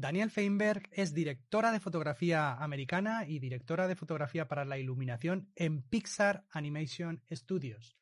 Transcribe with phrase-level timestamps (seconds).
[0.00, 5.82] Daniel Feinberg es directora de fotografía americana y directora de fotografía para la iluminación en
[5.82, 7.98] Pixar Animation Studios.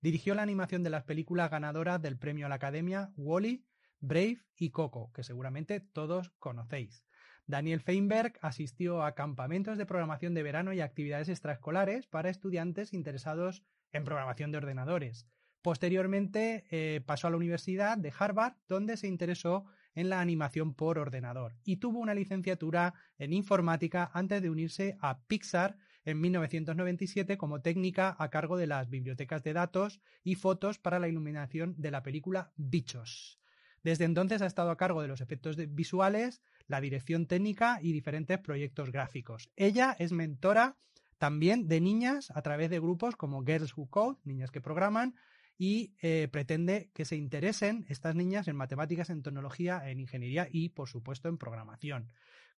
[0.00, 3.66] Dirigió la animación de las películas ganadoras del premio a la Academia Wally,
[3.98, 7.04] Brave y Coco, que seguramente todos conocéis.
[7.46, 13.64] Daniel Feinberg asistió a campamentos de programación de verano y actividades extraescolares para estudiantes interesados
[13.90, 15.26] en programación de ordenadores.
[15.62, 19.66] Posteriormente eh, pasó a la Universidad de Harvard, donde se interesó
[20.00, 25.20] en la animación por ordenador y tuvo una licenciatura en informática antes de unirse a
[25.20, 30.98] Pixar en 1997 como técnica a cargo de las bibliotecas de datos y fotos para
[30.98, 33.38] la iluminación de la película Bichos.
[33.82, 38.38] Desde entonces ha estado a cargo de los efectos visuales, la dirección técnica y diferentes
[38.38, 39.50] proyectos gráficos.
[39.56, 40.76] Ella es mentora
[41.18, 45.14] también de niñas a través de grupos como Girls Who Code, niñas que programan,
[45.60, 50.70] y eh, pretende que se interesen estas niñas en matemáticas, en tecnología, en ingeniería y,
[50.70, 52.10] por supuesto, en programación.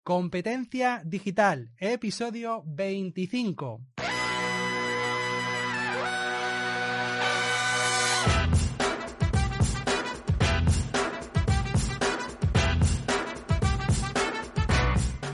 [0.05, 3.81] Competencia digital, episodio 25.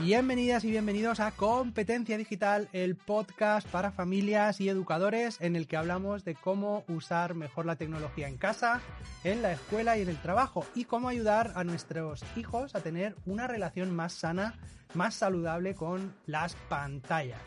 [0.09, 5.77] Bienvenidas y bienvenidos a Competencia Digital, el podcast para familias y educadores en el que
[5.77, 8.81] hablamos de cómo usar mejor la tecnología en casa,
[9.23, 13.17] en la escuela y en el trabajo y cómo ayudar a nuestros hijos a tener
[13.27, 14.55] una relación más sana,
[14.95, 17.43] más saludable con las pantallas.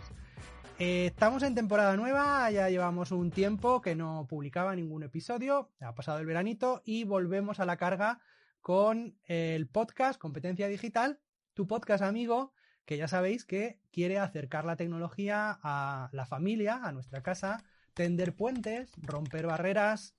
[0.79, 5.97] Eh, estamos en temporada nueva, ya llevamos un tiempo que no publicaba ningún episodio, ha
[5.97, 8.21] pasado el veranito y volvemos a la carga
[8.61, 11.19] con el podcast Competencia Digital
[11.55, 12.53] tu podcast amigo,
[12.85, 17.63] que ya sabéis que quiere acercar la tecnología a la familia, a nuestra casa,
[17.95, 20.15] tender puentes, romper barreras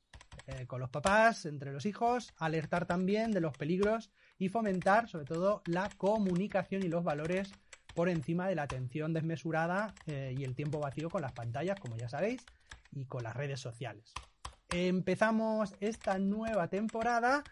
[0.47, 5.25] eh, con los papás, entre los hijos, alertar también de los peligros y fomentar sobre
[5.25, 7.51] todo la comunicación y los valores
[7.93, 11.95] por encima de la atención desmesurada eh, y el tiempo vacío con las pantallas, como
[11.95, 12.45] ya sabéis,
[12.91, 14.13] y con las redes sociales.
[14.69, 17.43] Empezamos esta nueva temporada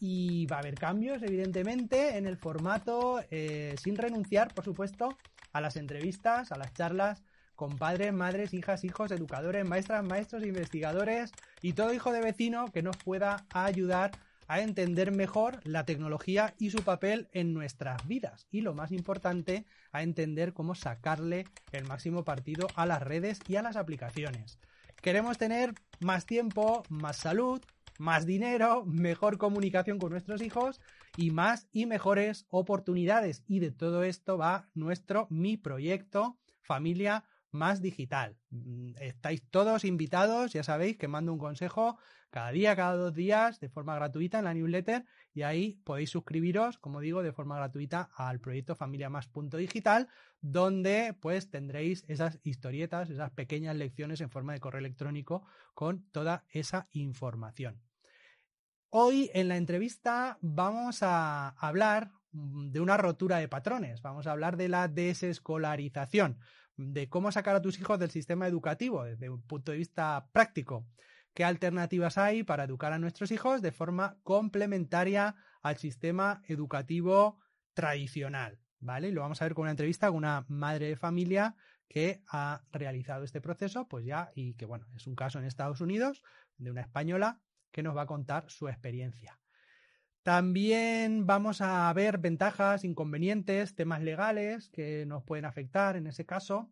[0.00, 5.16] y va a haber cambios, evidentemente, en el formato, eh, sin renunciar, por supuesto,
[5.52, 7.22] a las entrevistas, a las charlas
[7.56, 12.82] con padres, madres, hijas, hijos, educadores, maestras, maestros, investigadores y todo hijo de vecino que
[12.82, 14.12] nos pueda ayudar
[14.46, 18.46] a entender mejor la tecnología y su papel en nuestras vidas.
[18.50, 23.56] Y lo más importante, a entender cómo sacarle el máximo partido a las redes y
[23.56, 24.58] a las aplicaciones.
[25.02, 27.60] Queremos tener más tiempo, más salud,
[27.98, 30.80] más dinero, mejor comunicación con nuestros hijos
[31.16, 33.44] y más y mejores oportunidades.
[33.46, 38.36] Y de todo esto va nuestro, mi proyecto, familia más digital.
[38.50, 41.98] Mm, estáis todos invitados, ya sabéis que mando un consejo
[42.30, 46.78] cada día, cada dos días, de forma gratuita en la newsletter y ahí podéis suscribiros,
[46.78, 50.08] como digo, de forma gratuita al proyecto Familia Más Digital,
[50.40, 55.42] donde pues tendréis esas historietas, esas pequeñas lecciones en forma de correo electrónico
[55.74, 57.87] con toda esa información.
[58.90, 64.56] Hoy en la entrevista vamos a hablar de una rotura de patrones, vamos a hablar
[64.56, 66.38] de la desescolarización,
[66.78, 70.86] de cómo sacar a tus hijos del sistema educativo desde un punto de vista práctico.
[71.34, 77.40] ¿Qué alternativas hay para educar a nuestros hijos de forma complementaria al sistema educativo
[77.74, 78.58] tradicional?
[78.80, 79.12] ¿Vale?
[79.12, 81.56] lo vamos a ver con una entrevista con una madre de familia
[81.88, 85.82] que ha realizado este proceso, pues ya, y que bueno, es un caso en Estados
[85.82, 86.22] Unidos
[86.56, 89.38] de una española que nos va a contar su experiencia.
[90.22, 96.70] También vamos a ver ventajas, inconvenientes, temas legales que nos pueden afectar en ese caso.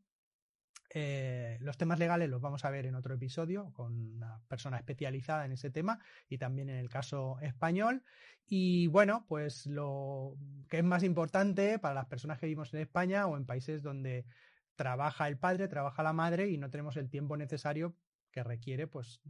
[0.90, 5.44] Eh, los temas legales los vamos a ver en otro episodio con una persona especializada
[5.44, 5.98] en ese tema
[6.28, 8.04] y también en el caso español.
[8.46, 10.36] Y bueno, pues lo
[10.68, 14.26] que es más importante para las personas que vivimos en España o en países donde
[14.74, 17.96] trabaja el padre, trabaja la madre y no tenemos el tiempo necesario
[18.36, 19.22] que requiere pues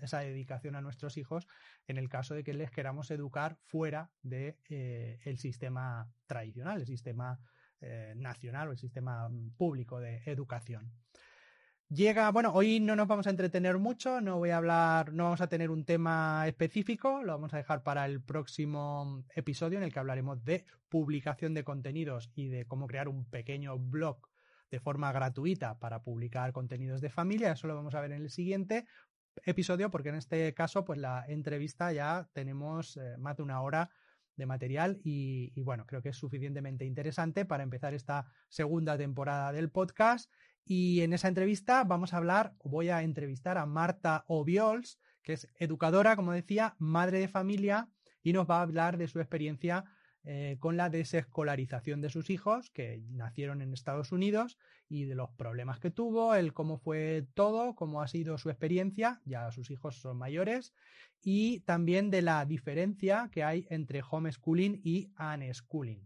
[0.00, 1.46] esa dedicación a nuestros hijos
[1.86, 6.86] en el caso de que les queramos educar fuera del de, eh, sistema tradicional, el
[6.86, 7.38] sistema
[7.82, 10.90] eh, nacional o el sistema público de educación.
[11.90, 15.42] Llega, bueno, hoy no nos vamos a entretener mucho, no voy a hablar, no vamos
[15.42, 19.92] a tener un tema específico, lo vamos a dejar para el próximo episodio en el
[19.92, 24.26] que hablaremos de publicación de contenidos y de cómo crear un pequeño blog
[24.76, 27.52] de forma gratuita para publicar contenidos de familia.
[27.52, 28.86] Eso lo vamos a ver en el siguiente
[29.46, 33.88] episodio porque en este caso pues la entrevista ya tenemos eh, más de una hora
[34.36, 39.70] de material y, bueno, creo que es suficientemente interesante para empezar esta segunda temporada del
[39.70, 40.30] podcast.
[40.66, 45.48] Y en esa entrevista vamos a hablar, voy a entrevistar a Marta Obiols, que es
[45.58, 47.88] educadora, como decía, madre de familia,
[48.22, 49.86] y nos va a hablar de su experiencia
[50.28, 54.58] eh, con la desescolarización de sus hijos que nacieron en Estados Unidos
[54.88, 59.20] y de los problemas que tuvo, el cómo fue todo, cómo ha sido su experiencia,
[59.24, 60.74] ya sus hijos son mayores,
[61.22, 66.04] y también de la diferencia que hay entre homeschooling y unschooling.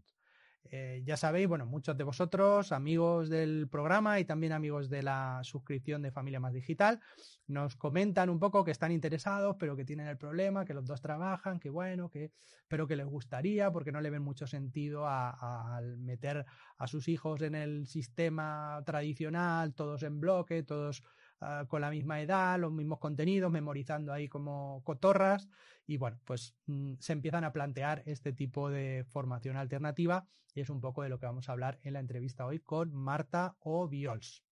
[0.73, 5.41] Eh, ya sabéis, bueno, muchos de vosotros, amigos del programa y también amigos de la
[5.43, 7.01] suscripción de Familia Más Digital,
[7.47, 11.01] nos comentan un poco que están interesados, pero que tienen el problema, que los dos
[11.01, 12.31] trabajan, que bueno, que,
[12.69, 16.45] pero que les gustaría, porque no le ven mucho sentido al meter
[16.77, 21.03] a sus hijos en el sistema tradicional, todos en bloque, todos
[21.43, 25.49] Ah, con la misma edad, los mismos contenidos, memorizando ahí como cotorras.
[25.87, 30.69] Y bueno, pues mm, se empiezan a plantear este tipo de formación alternativa y es
[30.69, 34.43] un poco de lo que vamos a hablar en la entrevista hoy con Marta Obiols.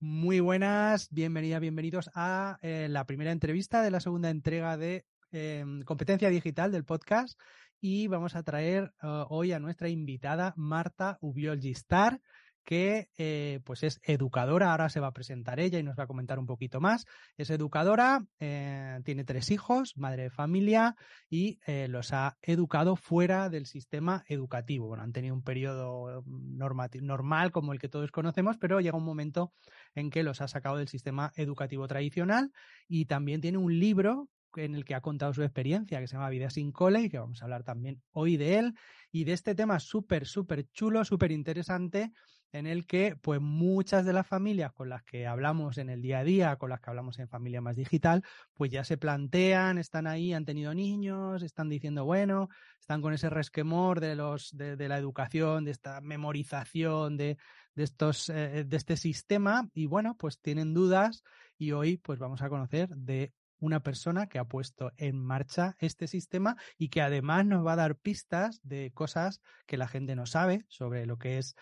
[0.00, 5.82] Muy buenas, bienvenidas, bienvenidos a eh, la primera entrevista de la segunda entrega de em,
[5.82, 7.38] competencia digital del podcast
[7.80, 12.20] y vamos a traer uh, hoy a nuestra invitada Marta Ubiol Gistar,
[12.66, 16.06] que eh, pues es educadora, ahora se va a presentar ella y nos va a
[16.08, 17.06] comentar un poquito más.
[17.36, 20.96] Es educadora, eh, tiene tres hijos, madre de familia
[21.30, 24.88] y eh, los ha educado fuera del sistema educativo.
[24.88, 29.52] Bueno, han tenido un periodo normal como el que todos conocemos, pero llega un momento
[29.94, 32.50] en que los ha sacado del sistema educativo tradicional
[32.88, 36.30] y también tiene un libro en el que ha contado su experiencia, que se llama
[36.30, 38.74] Vida sin cole, y que vamos a hablar también hoy de él,
[39.10, 42.12] y de este tema súper, súper chulo, súper interesante,
[42.52, 46.20] en el que pues muchas de las familias con las que hablamos en el día
[46.20, 48.22] a día, con las que hablamos en Familia Más Digital,
[48.54, 52.48] pues ya se plantean, están ahí, han tenido niños, están diciendo, bueno,
[52.80, 57.36] están con ese resquemor de los, de, la educación, de esta memorización, de,
[57.74, 61.22] de estos, eh, de este sistema, y bueno, pues tienen dudas,
[61.58, 66.06] y hoy pues vamos a conocer de una persona que ha puesto en marcha este
[66.06, 70.26] sistema y que además nos va a dar pistas de cosas que la gente no
[70.26, 71.56] sabe sobre lo que es.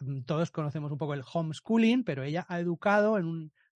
[0.00, 3.16] Mm, todos conocemos un poco el homeschooling, pero ella ha educado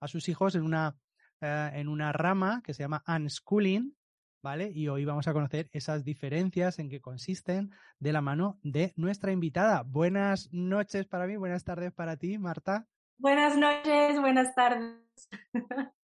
[0.00, 0.96] a sus hijos en una,
[1.40, 3.96] eh, en una rama que se llama unschooling,
[4.42, 4.70] ¿vale?
[4.74, 9.32] Y hoy vamos a conocer esas diferencias en que consisten de la mano de nuestra
[9.32, 9.82] invitada.
[9.82, 12.86] Buenas noches para mí, buenas tardes para ti, Marta.
[13.16, 14.98] Buenas noches, buenas tardes.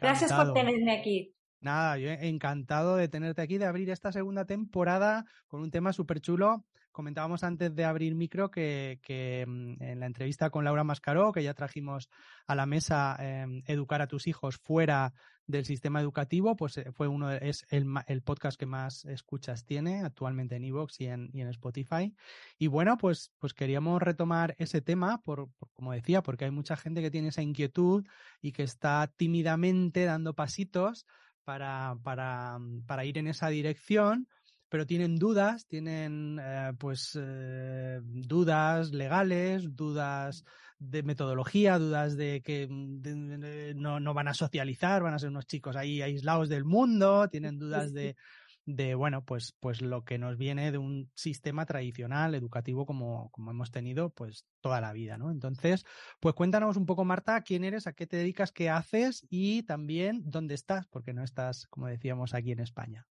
[0.00, 1.34] Gracias por tenerme aquí.
[1.60, 6.20] Nada, yo encantado de tenerte aquí, de abrir esta segunda temporada con un tema súper
[6.20, 6.64] chulo.
[6.92, 8.98] Comentábamos antes de abrir micro que,
[9.46, 12.08] mm, en la entrevista con Laura Mascaró, que ya trajimos
[12.46, 15.12] a la mesa em, educar a tus hijos fuera
[15.50, 20.56] del sistema educativo, pues eh, fue uno es el, podcast que más escuchas tiene actualmente
[20.56, 22.14] en Evox y en, Spotify.
[22.58, 27.02] Y bueno, pues, pues queríamos retomar ese tema, por, como decía, porque hay mucha gente
[27.02, 28.06] que tiene esa inquietud
[28.40, 31.06] y que está tímidamente dando pasitos
[31.44, 34.28] para, para, para ir en esa dirección
[34.70, 40.44] pero tienen dudas, tienen eh, pues eh, dudas legales, dudas
[40.78, 45.46] de metodología, dudas de que mm, no, no, van a socializar, van a ser unos
[45.46, 48.16] chicos ahí aislados del mundo, tienen dudas de,
[48.64, 53.50] de bueno, pues, pues lo que nos viene de un sistema tradicional educativo como, como
[53.50, 55.32] hemos tenido pues toda la vida, ¿no?
[55.32, 55.84] Entonces,
[56.20, 60.22] pues cuéntanos un poco, Marta, quién eres, a qué te dedicas, qué haces y también
[60.24, 63.08] dónde estás, porque no estás, como decíamos, aquí en España.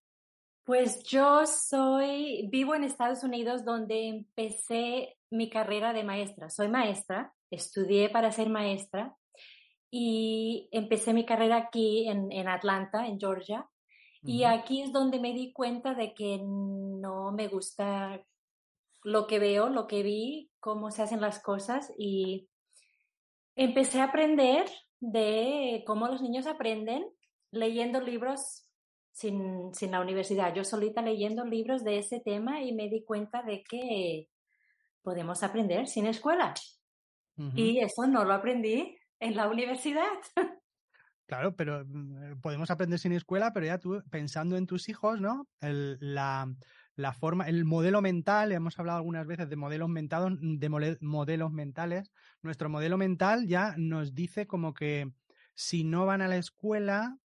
[0.69, 6.51] Pues yo soy, vivo en Estados Unidos donde empecé mi carrera de maestra.
[6.51, 9.17] Soy maestra, estudié para ser maestra
[9.89, 13.67] y empecé mi carrera aquí en, en Atlanta, en Georgia.
[14.21, 18.23] Y aquí es donde me di cuenta de que no me gusta
[19.01, 22.47] lo que veo, lo que vi, cómo se hacen las cosas y
[23.55, 27.09] empecé a aprender de cómo los niños aprenden
[27.49, 28.68] leyendo libros
[29.19, 33.43] sin, sin la universidad, yo solita leyendo libros de ese tema y me di cuenta
[33.43, 34.29] de que
[35.01, 36.53] podemos aprender sin escuela.
[37.55, 40.03] Y eso no lo aprendí en la universidad.
[41.25, 45.47] Claro, pero mm, podemos aprender sin escuela, pero ya tú pensando en tus hijos, ¿no?
[45.61, 46.51] El, la,
[46.95, 50.69] la forma, el modelo mental, hemos hablado algunas veces de modelos mentados, de
[51.01, 52.11] modelos mentales.
[52.41, 55.11] Nuestro modelo mental ya nos dice como que
[55.53, 57.19] si no van a la escuela,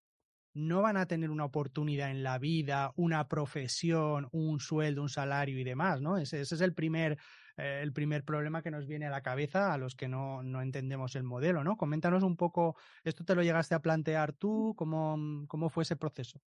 [0.54, 5.58] no van a tener una oportunidad en la vida, una profesión, un sueldo, un salario
[5.58, 6.16] y demás, ¿no?
[6.16, 7.18] Ese, es el primer,
[7.56, 10.62] eh, el primer problema que nos viene a la cabeza a los que no, no,
[10.62, 11.76] entendemos el modelo, ¿no?
[11.76, 14.74] Coméntanos un poco, ¿esto te lo llegaste a plantear tú?
[14.76, 16.40] ¿Cómo, cómo fue ese proceso?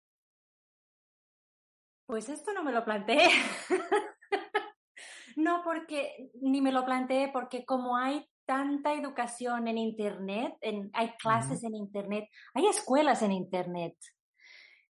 [2.05, 3.27] Pues esto no me lo planteé.
[5.35, 10.53] no, porque ni me lo planteé porque como hay tanta educación en Internet,
[10.93, 13.95] hay clases en Internet, hay escuelas en Internet.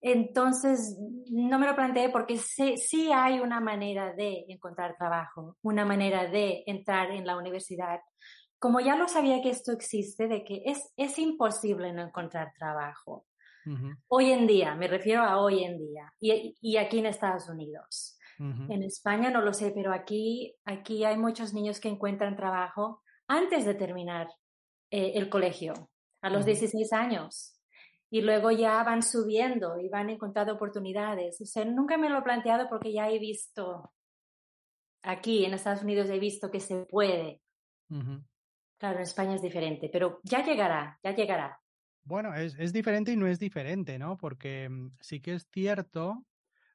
[0.00, 0.96] Entonces,
[1.30, 6.26] no me lo planteé porque sí, sí, hay una manera de encontrar trabajo, una manera
[6.26, 8.00] de entrar en la universidad.
[8.58, 13.26] Como ya lo sabía que esto existe, de que es, es imposible no encontrar trabajo.
[14.08, 18.16] Hoy en día, me refiero a hoy en día, y, y aquí en Estados Unidos.
[18.38, 23.64] En España no lo sé, pero aquí, aquí hay muchos niños que encuentran trabajo antes
[23.64, 24.28] de terminar
[24.90, 25.72] eh, el colegio,
[26.20, 27.56] a los 16 años
[28.10, 31.40] y luego ya van subiendo y van encontrando oportunidades.
[31.40, 33.92] O sea, nunca me lo he planteado porque ya he visto,
[35.02, 37.40] aquí en Estados Unidos he visto que se puede.
[38.78, 41.60] Claro, en España es diferente, pero ya llegará, ya llegará.
[42.02, 44.16] Bueno, es, es diferente y no es diferente, ¿no?
[44.16, 46.24] Porque mm, sí que es cierto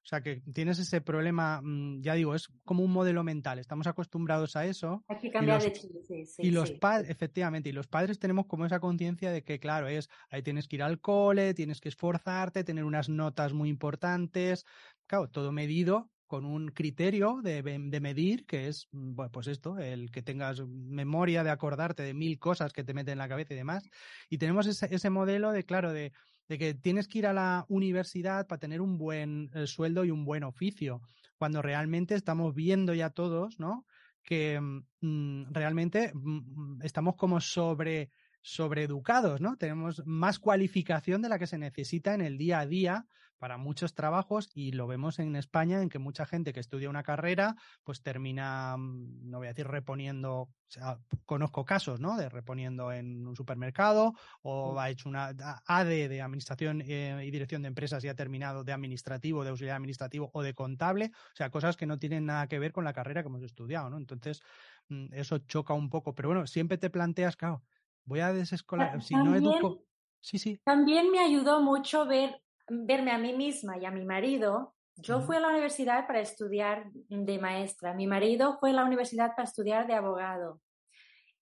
[0.06, 3.58] o sea, que tienes ese problema, mm, ya digo, es como un modelo mental.
[3.58, 5.04] Estamos acostumbrados a eso.
[5.08, 8.46] Hay que cambiar de chile, sí, sí, Y los padres, efectivamente, y los padres tenemos
[8.46, 11.90] como esa conciencia de que, claro, es, ahí tienes que ir al cole, tienes que
[11.90, 14.68] esforzarte, tener unas notas muy importantes.
[15.08, 19.80] Claro, todo medido con un criterio de, de, medir, que es, mm, bueno, pues esto,
[19.80, 23.56] el que tengas memoria de acordarte de mil cosas que te meten en la cabeza
[23.56, 23.90] y demás.
[24.30, 26.14] Y tenemos ese, ese modelo de, claro, de,
[26.48, 30.12] de que tienes que ir a la universidad para tener un buen eh, sueldo y
[30.12, 31.02] un buen oficio,
[31.38, 33.86] cuando realmente estamos viendo ya todos, ¿no?
[34.24, 34.60] Que
[35.02, 38.10] mm, realmente mm, estamos como sobre
[38.46, 39.58] sobreeducados, ¿no?
[39.58, 43.08] Tenemos más cualificación de la que se necesita en el día a día
[43.40, 47.02] para muchos trabajos y lo vemos en España en que mucha gente que estudia una
[47.02, 52.18] carrera pues termina, mm, no voy a decir reponiendo, o sea, conozco casos, ¿no?
[52.18, 55.34] De reponiendo en un supermercado o ha hecho una
[55.66, 59.78] AD de administración eh, y dirección de empresas y ha terminado de administrativo, de auxiliar
[59.78, 62.94] administrativo o de contable, o sea, cosas que no tienen nada que ver con la
[62.94, 63.98] carrera que hemos estudiado, ¿no?
[63.98, 64.44] Entonces,
[64.90, 67.64] mm, eso choca un poco, pero bueno, siempre te planteas, claro,
[68.06, 69.84] voy a desescolar, si no educo.
[70.22, 70.60] Sí, sí.
[70.64, 74.76] También me ayudó mucho ver, verme a mí misma y a mi marido.
[74.98, 77.94] Yo fui a la universidad para estudiar de maestra.
[77.94, 80.62] Mi marido fue a la universidad para estudiar de abogado.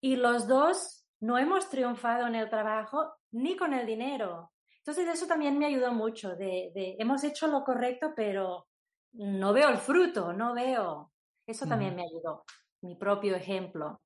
[0.01, 4.51] Y los dos no hemos triunfado en el trabajo ni con el dinero.
[4.79, 6.35] Entonces eso también me ayudó mucho.
[6.35, 8.67] De, de hemos hecho lo correcto, pero
[9.13, 11.13] no veo el fruto, no veo.
[11.45, 12.43] Eso también me ayudó.
[12.81, 14.01] Mi propio ejemplo.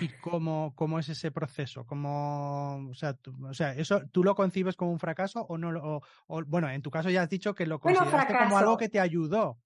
[0.00, 1.86] ¿Y cómo, cómo es ese proceso?
[1.86, 6.00] ¿Cómo, o, sea, tú, o sea, ¿eso tú lo concibes como un fracaso o no?
[6.28, 9.00] O, bueno, en tu caso ya has dicho que lo consideraste como algo que te
[9.00, 9.58] ayudó.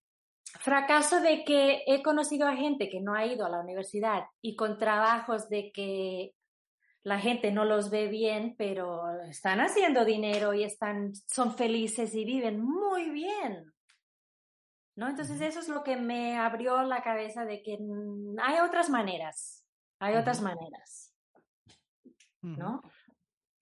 [0.44, 4.56] Fracaso de que he conocido a gente que no ha ido a la universidad y
[4.56, 6.34] con trabajos de que
[7.02, 12.24] la gente no los ve bien, pero están haciendo dinero y están, son felices y
[12.24, 13.72] viven muy bien.
[14.96, 15.08] ¿No?
[15.08, 17.78] Entonces eso es lo que me abrió la cabeza de que
[18.42, 19.59] hay otras maneras
[20.00, 21.14] hay otras maneras.
[22.42, 22.82] ¿No?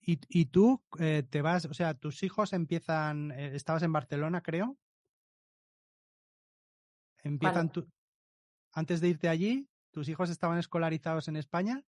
[0.01, 4.41] ¿Y, y tú eh, te vas, o sea, tus hijos empiezan, eh, estabas en Barcelona,
[4.41, 4.77] creo?
[7.21, 7.87] Empiezan tu,
[8.71, 11.83] antes de irte allí, ¿tus hijos estaban escolarizados en España?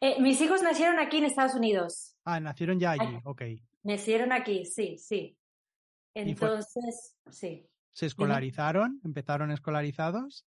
[0.00, 2.16] Eh, mis hijos nacieron aquí en Estados Unidos.
[2.24, 3.42] Ah, nacieron ya allí, ok.
[3.84, 5.38] Nacieron aquí, sí, sí.
[6.14, 7.68] Entonces, sí.
[7.92, 9.00] ¿Se escolarizaron?
[9.04, 10.46] ¿Empezaron escolarizados?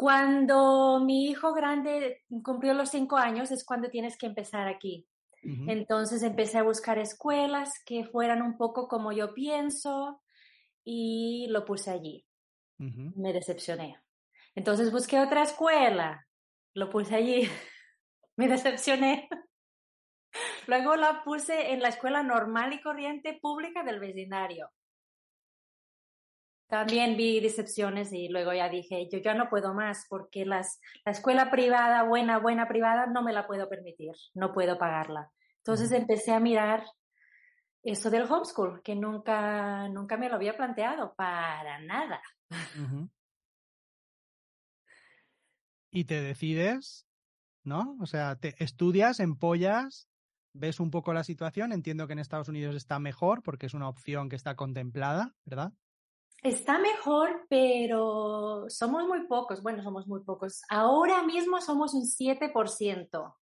[0.00, 5.06] Cuando mi hijo grande cumplió los cinco años es cuando tienes que empezar aquí.
[5.42, 10.22] Entonces empecé a buscar escuelas que fueran un poco como yo pienso
[10.84, 12.26] y lo puse allí.
[12.78, 14.00] Me decepcioné.
[14.54, 16.26] Entonces busqué otra escuela,
[16.72, 17.42] lo puse allí,
[18.36, 19.28] me decepcioné.
[20.66, 24.70] Luego la puse en la escuela normal y corriente pública del vecindario
[26.70, 31.12] también vi decepciones y luego ya dije, yo ya no puedo más porque las, la
[31.12, 35.30] escuela privada, buena, buena privada, no me la puedo permitir, no puedo pagarla.
[35.58, 36.84] Entonces empecé a mirar
[37.82, 42.22] eso del homeschool, que nunca, nunca me lo había planteado, para nada.
[45.90, 47.04] Y te decides,
[47.64, 47.96] ¿no?
[48.00, 50.08] O sea, te estudias, empollas,
[50.52, 53.88] ves un poco la situación, entiendo que en Estados Unidos está mejor porque es una
[53.88, 55.72] opción que está contemplada, ¿verdad?
[56.42, 59.62] Está mejor, pero somos muy pocos.
[59.62, 60.62] Bueno, somos muy pocos.
[60.68, 63.34] Ahora mismo somos un 7%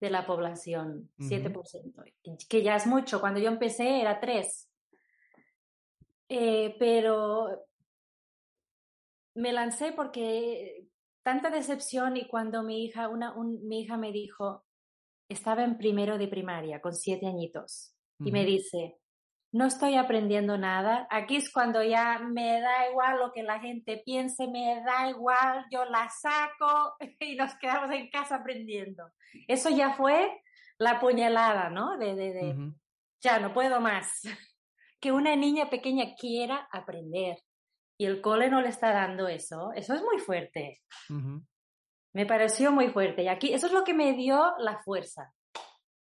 [0.00, 1.10] de la población.
[1.18, 2.04] 7%.
[2.48, 3.20] Que ya es mucho.
[3.20, 4.70] Cuando yo empecé era 3.
[6.28, 7.66] Eh, pero
[9.34, 10.86] me lancé porque
[11.22, 14.64] tanta decepción y cuando mi hija, una, mi hija me dijo,
[15.28, 18.98] estaba en primero de primaria con siete añitos y me dice,
[19.54, 21.06] no estoy aprendiendo nada.
[21.10, 25.64] Aquí es cuando ya me da igual lo que la gente piense, me da igual,
[25.70, 29.04] yo la saco y nos quedamos en casa aprendiendo.
[29.46, 30.42] Eso ya fue
[30.76, 31.96] la puñalada, ¿no?
[31.98, 32.72] De, de,
[33.20, 34.22] ya no puedo más.
[35.00, 37.36] Que una niña pequeña quiera aprender
[37.98, 40.80] y el cole no le está dando eso, eso es muy fuerte.
[42.14, 45.34] Me pareció muy fuerte y aquí eso es lo que me dio la fuerza.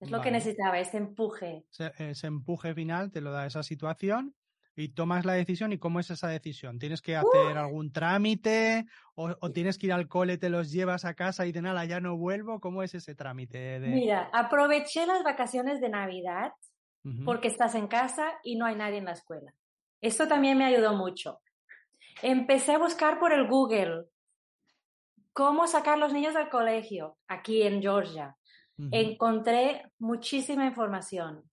[0.05, 1.65] Es lo que necesitaba, ese empuje.
[1.99, 4.35] Ese, empuje final te lo da esa situación
[4.77, 5.73] y tomas la decisión.
[5.73, 6.79] ¿Y cómo es esa decisión?
[6.79, 11.15] ¿Tienes que hacer algún trámite o, tienes que ir al cole, te los llevas a
[11.15, 12.61] casa y de nada, ya no vuelvo?
[12.61, 13.79] ¿Cómo es ese trámite?
[13.81, 16.53] Mira, aproveché las vacaciones de Navidad
[17.25, 19.53] porque estás en casa y no hay nadie en la escuela.
[20.01, 21.41] Esto también me ayudó mucho.
[22.23, 24.07] Empecé a buscar por el Google
[25.35, 28.37] cómo sacar los niños del colegio aquí en Georgia.
[28.77, 31.49] Encontré muchísima información.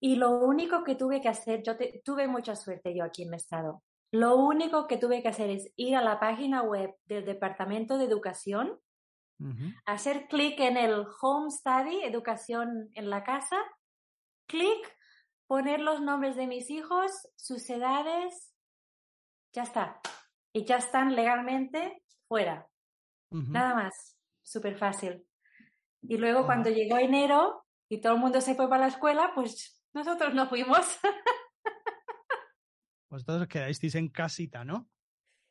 [0.00, 3.36] Y lo único que tuve que hacer, yo tuve mucha suerte yo aquí en mi
[3.36, 3.82] estado.
[4.12, 8.06] Lo único que tuve que hacer es ir a la página web del Departamento de
[8.06, 8.80] Educación,
[9.86, 13.56] hacer clic en el Home Study, Educación en la casa,
[14.46, 14.96] clic,
[15.46, 18.54] poner los nombres de mis hijos, sus edades,
[19.52, 20.00] ya está.
[20.52, 22.68] Y ya están legalmente fuera.
[23.30, 24.16] Nada más.
[24.42, 25.24] Súper fácil.
[26.02, 29.82] Y luego cuando llegó enero y todo el mundo se fue para la escuela, pues
[29.92, 30.98] nosotros no fuimos.
[33.10, 34.88] Vosotros quedasteis en casita, ¿no?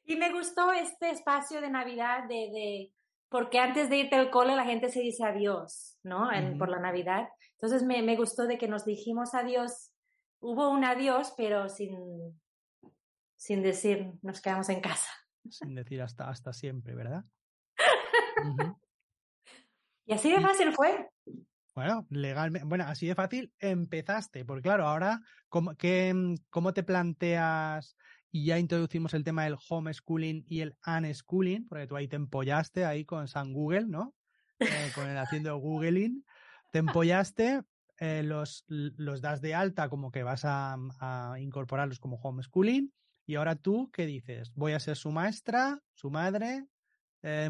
[0.05, 2.93] Y me gustó este espacio de Navidad de, de,
[3.29, 6.29] porque antes de irte al cole la gente se dice adiós, ¿no?
[6.57, 7.27] Por la Navidad.
[7.53, 9.91] Entonces me, me, gustó de que nos dijimos adiós.
[10.39, 12.41] Hubo un adiós, pero sin,
[13.35, 15.11] sin decir nos quedamos en casa.
[15.49, 17.25] Sin decir hasta, hasta siempre, ¿verdad?
[20.09, 21.07] Y así de fácil fue.
[21.75, 25.73] Bueno, legalmente, bueno, así de fácil empezaste, porque claro, ahora, ¿cómo,
[26.49, 27.95] cómo te planteas?
[28.31, 32.85] Y ya introducimos el tema del homeschooling y el unschooling, porque tú ahí te empollaste
[32.85, 34.15] ahí con San Google, ¿no?
[34.57, 36.25] Eh, con el haciendo Googling.
[36.71, 37.61] Te empollaste,
[37.99, 42.91] eh, los, los das de alta como que vas a, a, incorporarlos como homeschooling.
[43.27, 44.51] Y ahora tú, ¿qué dices?
[44.55, 46.65] Voy a ser su maestra, su madre,
[47.21, 47.47] eh,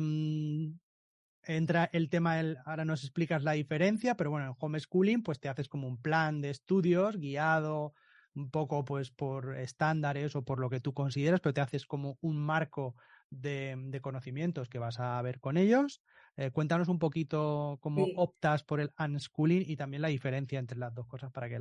[1.49, 5.49] entra el tema del, ahora nos explicas la diferencia, pero bueno, en homeschooling pues te
[5.49, 7.93] haces como un plan de estudios guiado
[8.35, 12.17] un poco pues por estándares o por lo que tú consideras, pero te haces como
[12.21, 12.95] un marco
[13.31, 16.01] de, conocimientos que vas a ver con ellos.
[16.38, 20.93] Eh, cuéntanos un poquito cómo optas por el unschooling y también la diferencia entre las
[20.93, 21.59] dos cosas para que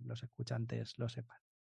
[0.00, 1.38] los escuchantes lo sepan.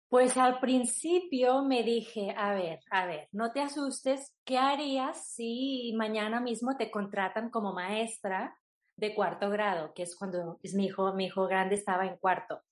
[0.08, 5.92] Pues al principio me dije, a ver, a ver, no te asustes, ¿qué harías si
[5.96, 8.56] mañana mismo te contratan como maestra
[8.96, 12.62] de cuarto grado, que es cuando es mi hijo, mi hijo grande estaba en cuarto?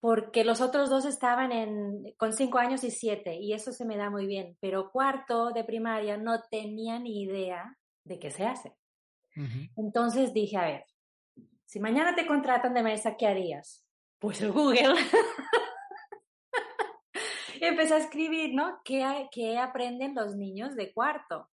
[0.00, 3.98] Porque los otros dos estaban en, con cinco años y siete, y eso se me
[3.98, 8.72] da muy bien, pero cuarto de primaria no tenía ni idea de qué se hace.
[9.76, 10.84] Entonces dije, a ver,
[11.66, 13.84] si mañana te contratan de maestra, ¿qué harías?
[14.18, 14.94] Pues el Google.
[17.60, 18.80] empecé a escribir, ¿no?
[18.84, 21.48] ¿Qué, ¿Qué, aprenden los niños de cuarto?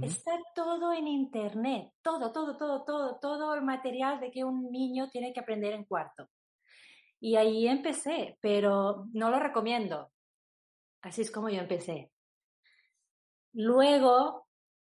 [0.00, 5.10] Está todo en internet, todo, todo, todo, todo, todo el material de que un niño
[5.10, 6.28] tiene que aprender en cuarto.
[7.18, 10.12] Y ahí empecé, pero no lo recomiendo.
[11.00, 12.12] Así es como yo empecé.
[13.52, 14.46] Luego,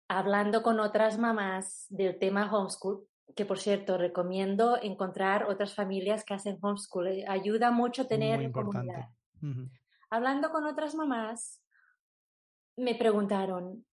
[0.09, 6.35] hablando con otras mamás del tema homeschool, que por cierto recomiendo encontrar otras familias que
[6.35, 9.09] hacen homeschool, ayuda mucho tener comunidad
[10.11, 11.63] hablando con otras mamás,
[12.77, 13.87] me preguntaron,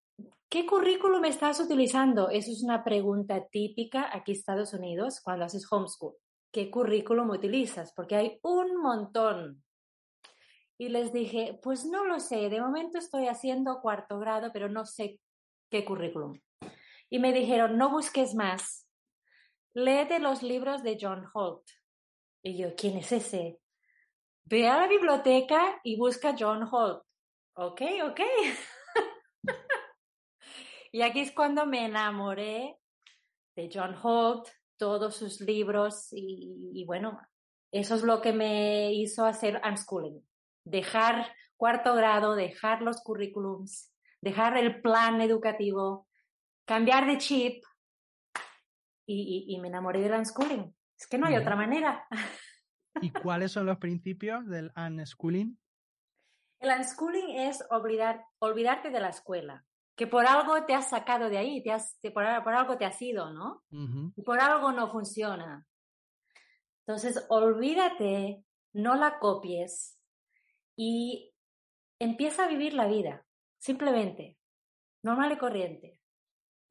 [0.49, 2.29] ¿qué currículum estás utilizando?
[2.29, 6.15] Eso es una pregunta típica aquí en Estados Unidos cuando haces homeschool.
[6.51, 7.93] ¿Qué currículum utilizas?
[7.93, 9.63] Porque hay un montón.
[10.77, 14.85] Y les dije, pues no lo sé, de momento estoy haciendo cuarto grado, pero no
[14.85, 15.19] sé
[15.69, 16.39] qué currículum.
[17.09, 18.89] Y me dijeron, no busques más,
[19.73, 21.63] léete los libros de John Holt.
[22.43, 23.60] Y yo, ¿quién es ese?
[24.45, 27.03] Ve a la biblioteca y busca John Holt.
[27.53, 28.19] Ok, ok.
[30.91, 32.77] y aquí es cuando me enamoré
[33.55, 37.19] de John Holt, todos sus libros y, bueno,
[37.71, 40.25] eso es lo que me hizo hacer unschooling.
[40.65, 46.07] Dejar cuarto grado, dejar los currículums, dejar el plan educativo,
[46.65, 47.63] cambiar de chip
[49.05, 50.73] y, me enamoré del unschooling.
[50.97, 52.07] Es que no hay otra manera.
[52.99, 55.57] ¿Y cuáles son los principios del unschooling?
[56.59, 61.63] El unschooling es olvidarte de la escuela, que por algo te has sacado de ahí,
[61.63, 63.63] te has, por, algo te has ido, ¿no?
[64.15, 65.67] Y por algo no funciona.
[66.85, 69.97] Entonces, olvídate, no la copies
[70.75, 71.33] y
[71.99, 73.25] empieza a vivir la vida,
[73.59, 74.37] simplemente,
[75.03, 76.00] normal y corriente.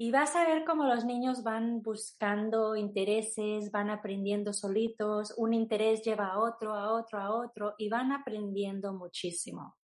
[0.02, 6.00] Y vas a ver cómo los niños van buscando intereses, van aprendiendo solitos, un interés
[6.02, 9.76] lleva a otro, a otro, a otro, y van aprendiendo muchísimo.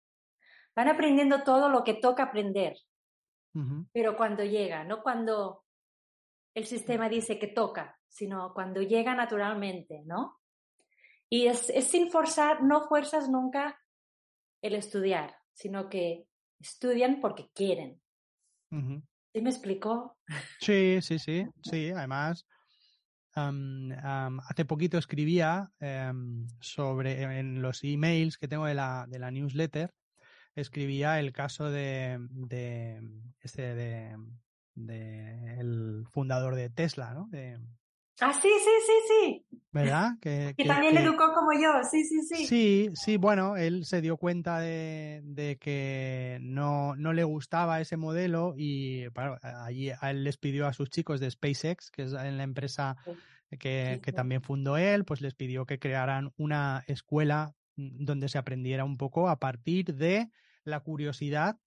[0.74, 2.78] Van aprendiendo todo lo que toca aprender,
[3.92, 5.66] pero cuando llega, no cuando
[6.54, 10.40] el sistema dice que toca, sino cuando llega naturalmente, ¿no?
[11.30, 13.78] Y es, sin forzar, no fuerzas nunca
[14.62, 16.26] el estudiar, sino que
[16.62, 18.02] estudian porque quieren.
[19.36, 20.16] ¿Sí me explicó?
[20.62, 21.92] Sí, sí, sí, sí.
[21.92, 22.46] Además,
[23.34, 29.94] hace poquito escribía em, sobre en los emails que tengo de la, de la newsletter,
[30.56, 33.02] escribía el caso de, de
[33.42, 34.16] este de,
[34.76, 37.28] de el fundador de Tesla, ¿no?
[37.30, 37.60] De,
[38.22, 39.45] Ah, sí, sí, sí, sí.
[39.76, 40.14] ¿Verdad?
[40.22, 42.48] Que, que, también educó como yo, sí, sí, sí.
[42.48, 47.98] Sí, sí, bueno, él se dio cuenta de, de que no, no, le gustaba ese
[47.98, 52.14] modelo y bueno, allí a él les pidió a sus chicos de SpaceX, que es
[52.14, 52.96] en la empresa
[53.60, 58.38] que, que también fundó él, pues les pidió que crearan una escuela mm, donde se
[58.38, 60.32] aprendiera un poco a partir de
[60.64, 61.60] la curiosidad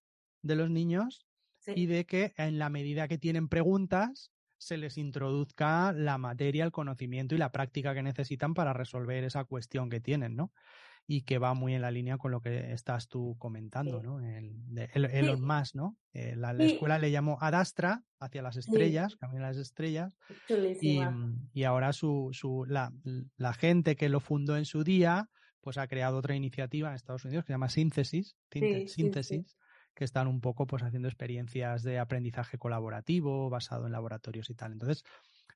[0.42, 1.26] de los niños
[1.66, 6.72] y de que en la medida que tienen preguntas, se les introduzca la materia, el
[6.72, 10.52] conocimiento y la práctica que necesitan para resolver esa cuestión que tienen, ¿no?
[11.06, 14.20] Y que va muy en la línea con lo que estás tú comentando, ¿no?
[14.20, 15.96] El, de Musk, ¿no?
[16.12, 20.18] Eh, la, escuela le llamó Adastra, hacia las estrellas, camino a las estrellas.
[20.82, 21.00] Y,
[21.54, 22.92] y, ahora su, su, la,
[23.36, 25.30] la, gente que lo fundó en su día,
[25.62, 28.36] pues ha creado otra iniciativa en Estados Unidos que se llama Síntesis,
[28.86, 29.56] Síntesis
[29.98, 34.70] que están un poco pues haciendo experiencias de aprendizaje colaborativo basado en laboratorios y tal.
[34.70, 35.02] Entonces,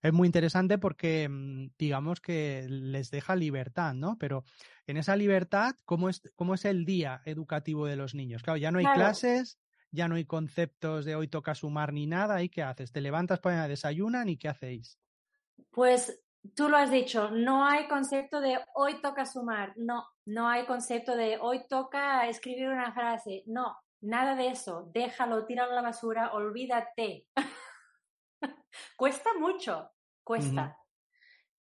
[0.03, 4.19] es muy interesante porque mm, digamos que les deja libertad, ¿no?
[4.19, 4.43] Pero
[4.89, 8.43] en esa libertad, ¿cómo es, cómo es el día educativo de los niños?
[8.43, 9.61] Claro, ya no hay clases,
[9.93, 12.91] ya no hay conceptos de hoy toca sumar ni nada, ¿y qué haces?
[12.91, 14.99] ¿Te levantas para desayunar y qué hacéis?
[15.71, 16.21] Pues
[16.57, 21.15] tú lo has dicho, no hay concepto de hoy toca sumar, no, no hay concepto
[21.15, 26.33] de hoy toca escribir una frase, no, Nada de eso, déjalo, tíralo a la basura,
[26.33, 27.29] olvídate.
[28.97, 29.93] cuesta mucho,
[30.25, 30.77] cuesta.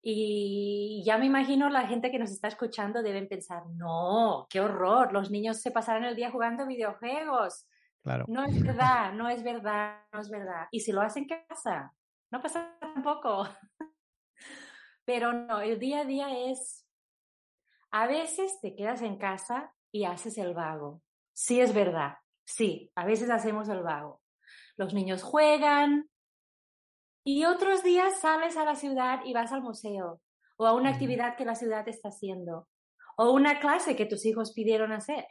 [0.02, 5.12] Y ya me imagino la gente que nos está escuchando deben pensar, no, qué horror,
[5.12, 7.67] los niños se pasarán el día jugando videojuegos.
[8.02, 8.23] Claro.
[8.30, 10.67] No es verdad, no es verdad, no es verdad.
[10.71, 11.93] Y si lo hacen en casa,
[12.32, 13.49] no pasa tampoco.
[15.04, 16.88] Pero no, el día a día es,
[17.91, 21.02] a veces te quedas en casa y haces el vago.
[21.34, 22.17] Sí es verdad,
[22.49, 24.21] Sí, a veces hacemos el vago.
[24.75, 26.09] Los niños juegan
[27.23, 30.19] y otros días sales a la ciudad y vas al museo
[30.57, 32.67] o a una actividad que la ciudad está haciendo
[33.17, 35.27] o una clase que tus hijos pidieron hacer.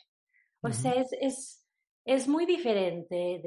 [0.61, 1.66] O sea, es,
[2.04, 3.40] es, muy diferente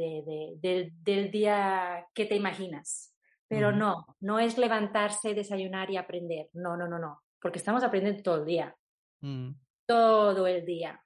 [0.62, 3.16] del, día que te imaginas.
[3.48, 6.50] Pero no, no es levantarse, desayunar y aprender.
[6.54, 7.22] No, no, no, no.
[7.42, 8.76] Porque estamos aprendiendo todo el día.
[9.22, 9.52] Mm.
[9.86, 11.02] Todo el día.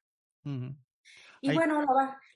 [1.51, 1.81] Y bueno,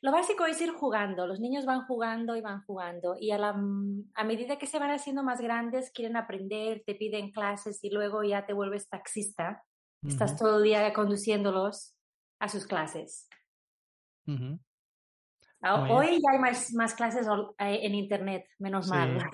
[0.02, 1.26] lo, básico es ir jugando.
[1.26, 3.16] Los niños van jugando y van jugando.
[3.20, 7.32] Y a, la, a medida que se van haciendo más grandes, quieren aprender, te piden
[7.32, 9.64] clases y luego ya te vuelves taxista.
[10.08, 11.96] Estás todo el día conduciéndolos
[12.40, 13.28] a sus clases.
[15.62, 19.30] Hoy ya hay más, más, clases eh, en Internet, menos mal.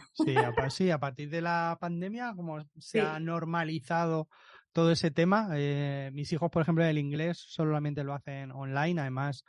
[0.74, 4.28] Sí a, partir de la pandemia, como se ha normalizado
[4.76, 5.50] todo ese tema.
[5.54, 9.00] Eh, mis hijos, por ejemplo, el inglés solamente lo hacen online.
[9.00, 9.46] Además,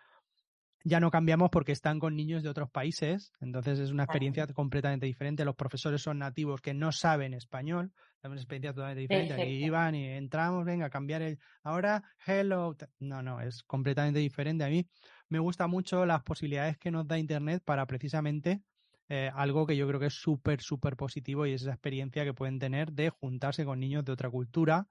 [0.86, 3.32] ya no cambiamos porque están con niños de otros países.
[3.40, 5.44] Entonces es una experiencia completamente diferente.
[5.44, 7.92] Los profesores son nativos que no saben español.
[8.22, 9.34] Es una experiencia totalmente diferente.
[9.34, 11.40] Aquí iban y entramos, venga, a cambiar el...
[11.64, 12.76] Ahora, hello.
[13.00, 14.62] No, no, es completamente diferente.
[14.62, 14.86] A mí
[15.28, 18.62] me gusta mucho las posibilidades que nos da Internet para precisamente
[19.08, 22.32] eh, algo que yo creo que es súper, súper positivo y es esa experiencia que
[22.32, 24.86] pueden tener de juntarse con niños de otra cultura,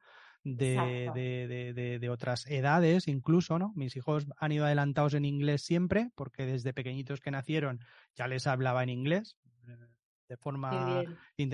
[0.46, 3.74] de, de, de, de, otras edades incluso, ¿no?
[3.76, 7.80] Mis hijos han ido adelantados en inglés siempre, porque desde pequeñitos que nacieron
[8.14, 9.76] ya les hablaba en inglés, eh,
[10.30, 11.04] de forma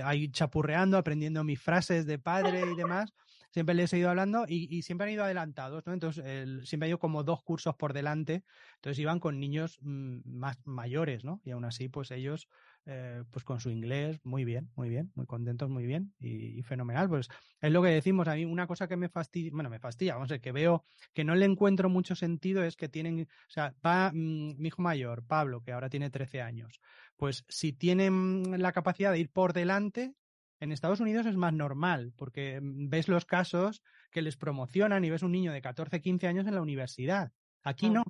[0.04, 3.14] ahí chapurreando, aprendiendo mis frases de padre y demás.
[3.50, 5.92] Siempre les he ido hablando y, y siempre han ido adelantados, ¿no?
[5.92, 6.24] Entonces,
[6.68, 8.46] siempre han ido como dos cursos por delante.
[8.76, 11.42] Entonces iban con niños mm, más mayores, ¿no?
[11.44, 12.48] Y aún así, pues ellos
[12.86, 17.08] eh, pues con su inglés, muy bien, muy bien, muy contentos, muy bien y, fenomenal.
[17.08, 17.28] Pues
[17.60, 20.32] es lo que decimos, a mí una cosa que me fastidia, bueno, me fastidia, vamos
[20.32, 23.76] a ver, que veo que no le encuentro mucho sentido es que tienen, o sea,
[23.86, 26.80] va mm, mi hijo mayor, Pablo, que ahora tiene 13 años,
[27.18, 30.16] pues si tienen la capacidad de ir por delante,
[30.60, 35.10] en Estados Unidos es más normal, porque mm, ves los casos que les promocionan y
[35.10, 37.32] ves un niño de 14, 15 años en la universidad.
[37.64, 38.04] Aquí no.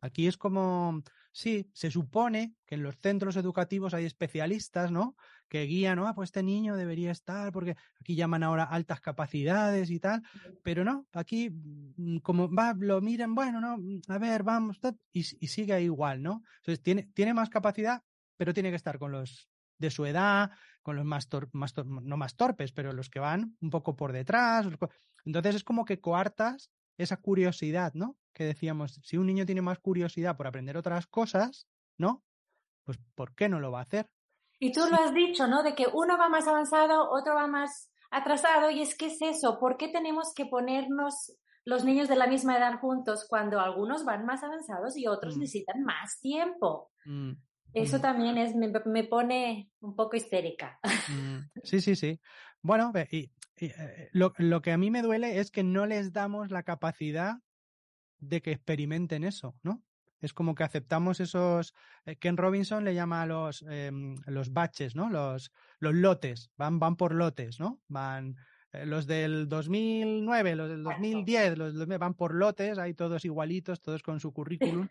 [0.00, 5.16] Aquí es como, Sí, se supone que en los centros educativos hay especialistas, ¿no?
[5.48, 6.08] Que guían, ¿no?
[6.08, 10.22] Ah, pues este niño debería estar, porque aquí llaman ahora altas capacidades y tal,
[10.62, 14.80] pero no, aquí mm, como va, lo miran, bueno, no, mm, a ver, vamos,
[15.12, 16.42] y, y sigue igual, ¿no?
[16.58, 18.02] Entonces tiene, tiene más capacidad,
[18.36, 19.48] pero tiene que estar con los
[19.80, 20.50] de su edad,
[20.82, 24.66] con los más, más no más torpes, pero los que van un poco por detrás.
[25.24, 26.70] Entonces es como que coartas
[27.02, 28.16] esa curiosidad, ¿no?
[28.32, 32.22] Que decíamos, si un niño tiene más curiosidad por aprender otras cosas, ¿no?
[32.84, 34.10] Pues ¿por qué no lo va a hacer?
[34.58, 35.62] Y tú lo has dicho, ¿no?
[35.62, 39.58] De que uno va más avanzado, otro va más atrasado, y es que es eso,
[39.58, 44.26] ¿por qué tenemos que ponernos los niños de la misma edad juntos cuando algunos van
[44.26, 45.40] más avanzados y otros mm.
[45.40, 46.90] necesitan más tiempo?
[47.04, 47.32] Mm.
[47.72, 48.00] Eso mm.
[48.02, 50.78] también es, me, pone un poco histérica.
[51.62, 52.20] Sí, sí, sí.
[52.62, 53.30] Bueno, y,
[54.12, 57.38] lo, lo, que a mí me duele es que no les damos la capacidad
[58.18, 59.82] de que experimenten eso, ¿no?
[60.20, 61.74] Es como que aceptamos esos.
[62.04, 65.08] Eh, Ken Robinson le llama a los, em, los baches, ¿no?
[65.08, 66.50] Los, los lotes.
[66.56, 67.80] Van, van por lotes, ¿no?
[67.88, 68.36] Van.
[68.72, 73.80] Eh, los del 2009, los del 2010, los, los van por lotes, hay todos igualitos,
[73.80, 74.88] todos con su currículum.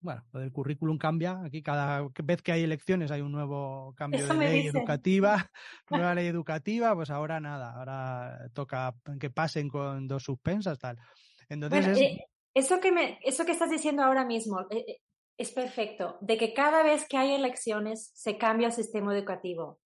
[0.00, 1.40] bueno, lo del currículum cambia.
[1.44, 5.50] Aquí cada vez que hay elecciones hay un nuevo cambio de ley educativa,
[5.90, 10.98] nueva ley educativa, pues ahora nada, ahora toca que pasen con dos suspensas, tal.
[11.48, 15.00] Entonces eh, eso que me, eso que estás diciendo ahora mismo eh, eh,
[15.36, 19.80] es perfecto, de que cada vez que hay elecciones se cambia el sistema educativo.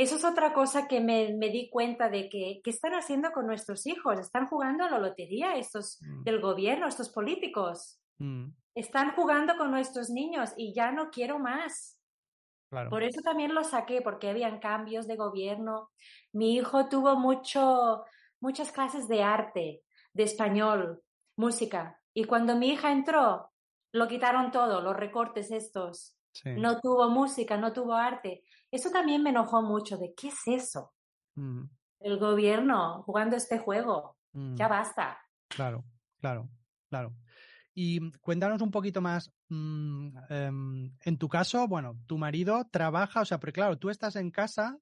[0.00, 3.46] Eso es otra cosa que me, me di cuenta de que, ¿qué están haciendo con
[3.46, 4.18] nuestros hijos?
[4.18, 6.22] Están jugando a la lotería estos mm.
[6.22, 8.00] del gobierno, estos políticos.
[8.16, 8.46] Mm.
[8.74, 11.98] Están jugando con nuestros niños y ya no quiero más.
[12.88, 15.90] Por eso también lo saqué, porque habían cambios de gobierno.
[16.32, 18.06] Mi hijo tuvo mucho,
[18.40, 19.82] muchas clases de arte,
[20.14, 21.02] de español,
[21.36, 22.00] música.
[22.14, 23.50] Y cuando mi hija entró,
[23.92, 26.16] lo quitaron todo, los recortes estos.
[26.44, 28.42] No tuvo música, no tuvo arte.
[28.70, 30.92] Eso también me enojó mucho de qué es eso.
[31.34, 31.64] Mm.
[32.00, 34.16] El gobierno jugando este juego.
[34.32, 34.70] Ya mm.
[34.70, 35.18] basta.
[35.48, 35.84] Claro,
[36.20, 36.48] claro,
[36.88, 37.14] claro.
[37.74, 43.24] Y cuéntanos un poquito más, mm, em, en tu caso, bueno, tu marido trabaja, o
[43.24, 44.78] sea, pero claro, tú estás en casa,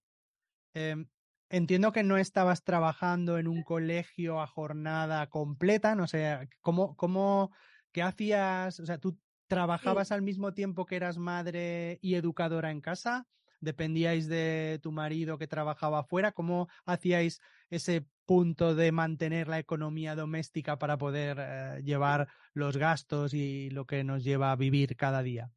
[0.74, 1.06] em,
[1.50, 7.52] entiendo que no estabas trabajando en un colegio a jornada completa, no sé, ¿cómo, cómo,
[7.92, 8.80] qué hacías?
[8.80, 13.26] O sea, ¿tú trabajabas al mismo tiempo que eras madre y educadora en casa?
[13.61, 16.32] ¿Dependíais de tu marido que trabajaba afuera?
[16.32, 23.34] ¿Cómo hacíais ese punto de mantener la economía doméstica para poder eh, llevar los gastos
[23.34, 25.50] y lo que nos lleva a vivir cada día?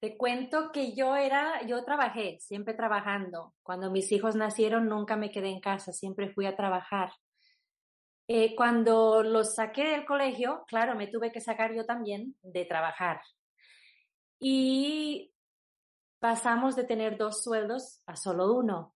[0.00, 3.54] Te cuento que yo era, yo trabajé, siempre trabajando.
[3.62, 7.10] Cuando mis hijos nacieron nunca me quedé en casa, siempre fui a trabajar.
[8.28, 13.20] Eh, cuando los saqué del colegio, claro, me tuve que sacar yo también de trabajar.
[14.38, 15.32] Y
[16.20, 18.94] pasamos de tener dos sueldos a solo uno.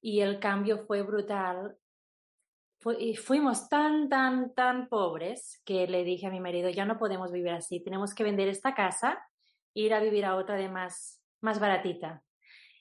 [0.00, 1.76] Y el cambio fue brutal
[3.22, 7.52] fuimos tan, tan, tan pobres que le dije a mi marido, ya no podemos vivir
[7.52, 9.24] así, tenemos que vender esta casa
[9.74, 12.22] e ir a vivir a otra de más, más baratita.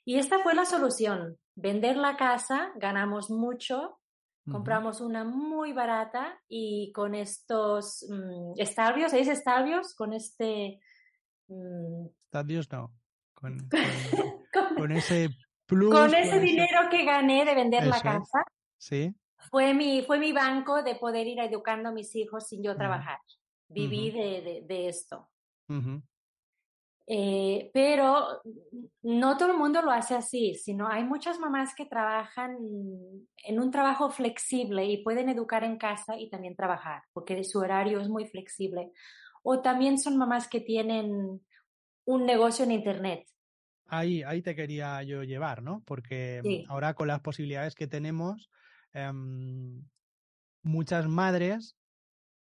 [0.04, 4.00] Y esta fue la solución, vender la casa, ganamos mucho,
[4.52, 9.42] compramos una muy barata y con estos um, estalvios, ¿se dice?
[9.96, 10.80] Con este...
[11.48, 12.92] Um, no,
[13.34, 13.70] con,
[14.78, 15.30] con, ese
[15.66, 15.94] plus.
[15.94, 18.44] Con ese dinero que gané de vender la casa.
[18.78, 19.14] Sí
[19.50, 23.20] fue mi, fue mi banco de poder ir educando a mis hijos sin yo trabajar.
[23.68, 25.30] Viví de, de, esto.
[27.08, 28.42] Eh, pero
[29.02, 32.58] no todo el mundo lo hace así, sino hay muchas mamás que trabajan
[33.44, 38.00] en un trabajo flexible y pueden educar en casa y también trabajar, porque su horario
[38.00, 38.92] es muy flexible.
[39.44, 41.42] O también son mamás que tienen
[42.06, 43.28] un negocio en Internet.
[43.88, 45.84] Ahí, ahí te quería yo llevar, ¿no?
[45.86, 48.50] Porque ahora con las posibilidades que tenemos,
[48.94, 49.84] Em,
[50.64, 51.78] muchas madres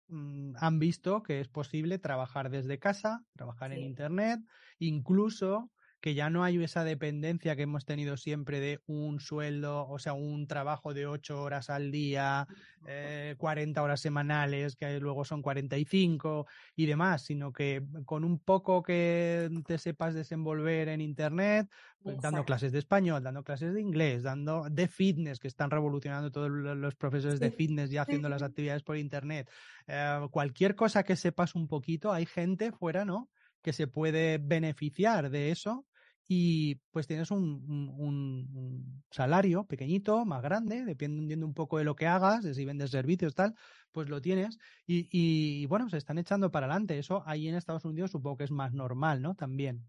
[0.08, 4.40] mm, han visto que es posible trabajar desde casa, trabajar en Internet,
[4.78, 5.70] incluso
[6.02, 10.14] que ya no hay esa dependencia que hemos tenido siempre de un sueldo, o sea,
[10.14, 12.48] un trabajo de ocho horas al día,
[12.88, 18.82] eh, 40 horas semanales, que luego son 45 y demás, sino que con un poco
[18.82, 21.70] que te sepas desenvolver en Internet,
[22.02, 26.32] pues, dando clases de español, dando clases de inglés, dando de fitness, que están revolucionando
[26.32, 29.48] todos los profesores de fitness ya haciendo las actividades por Internet,
[29.86, 33.30] eh, cualquier cosa que sepas un poquito, hay gente fuera, ¿no?
[33.62, 35.86] que se puede beneficiar de eso
[36.28, 37.64] y pues tienes un,
[37.98, 42.90] un, salario pequeñito, más grande, dependiendo un poco de lo que hagas, de si vendes
[42.90, 43.54] servicios, tal,
[43.92, 44.58] pues lo tienes.
[44.86, 46.98] Y, y bueno, se están echando para adelante.
[46.98, 49.34] Eso ahí en Estados Unidos supongo que es más normal, ¿no?
[49.34, 49.86] También.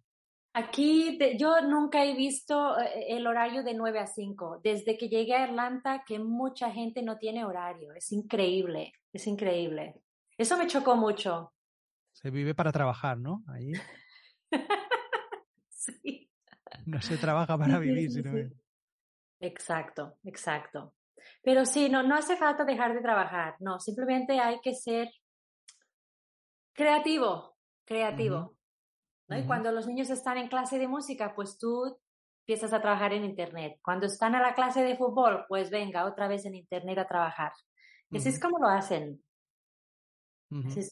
[0.55, 4.61] Aquí yo nunca he visto eh, el horario de 9 a 5.
[4.63, 7.93] Desde que llegué a Atlanta, que mucha gente no tiene horario.
[7.93, 9.95] Es increíble, es increíble.
[10.37, 11.53] Eso me chocó mucho.
[12.11, 13.43] Se vive para trabajar, ¿no?
[13.47, 13.71] Ahí.
[16.01, 16.29] sí.
[16.85, 18.31] No se trabaja para vivir, sino...
[19.39, 20.93] Exacto, exacto.
[21.41, 25.09] Pero sí, no, no hace falta dejar de trabajar, no, simplemente hay que ser
[26.73, 28.55] creativo, creativo.
[29.27, 29.37] ¿no?
[29.37, 31.97] Y cuando los niños están en clase de música, pues tú
[32.41, 33.79] empiezas a trabajar en Internet.
[33.81, 37.51] Cuando están a la clase de fútbol, pues venga, otra vez en Internet a trabajar.
[38.11, 39.23] Así es como lo hacen.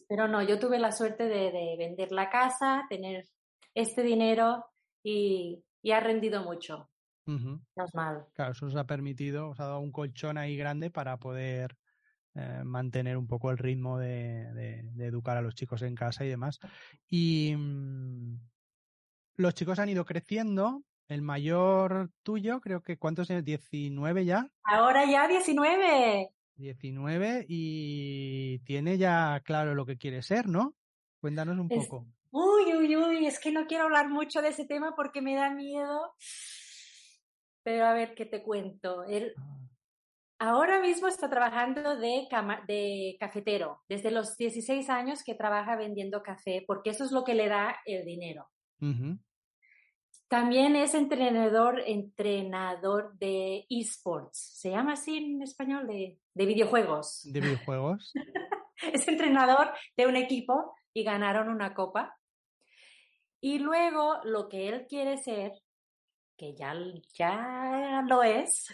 [0.07, 3.25] pero no, yo tuve la suerte de, de, vender la casa, tener
[3.75, 4.65] este dinero
[5.03, 6.89] y, y ha rendido mucho.
[7.25, 8.25] No es mal.
[8.33, 11.77] Claro, eso os ha permitido, os ha dado un colchón ahí grande para poder
[12.33, 16.59] eh, mantener un poco el ritmo de, educar a los chicos en casa y demás.
[17.09, 18.39] Y mm,
[19.35, 20.83] los chicos han ido creciendo.
[21.07, 23.43] El mayor tuyo, creo que ¿cuántos años?
[23.43, 24.49] ¿19 ya?
[24.63, 26.29] Ahora ya 19.
[26.55, 30.75] 19 y tiene ya claro lo que quiere ser, ¿no?
[31.19, 32.07] Cuéntanos un poco.
[32.31, 35.49] Uy, uy, uy, es que no quiero hablar mucho de ese tema porque me da
[35.49, 36.13] miedo.
[37.63, 39.03] Pero a ver, ¿qué te cuento?
[39.03, 39.61] Él, ah.
[40.43, 42.27] Ahora mismo está trabajando de,
[42.67, 47.35] de cafetero, desde los 16 años que trabaja vendiendo café, porque eso es lo que
[47.35, 48.49] le da el dinero.
[50.27, 57.21] También es entrenador, entrenador de esports, se llama así en español, de, de videojuegos.
[57.31, 58.11] De videojuegos.
[58.93, 62.17] es entrenador de un equipo y ganaron una copa.
[63.41, 65.53] Y luego lo que él quiere ser,
[66.37, 66.73] que ya,
[67.13, 68.67] ya lo es,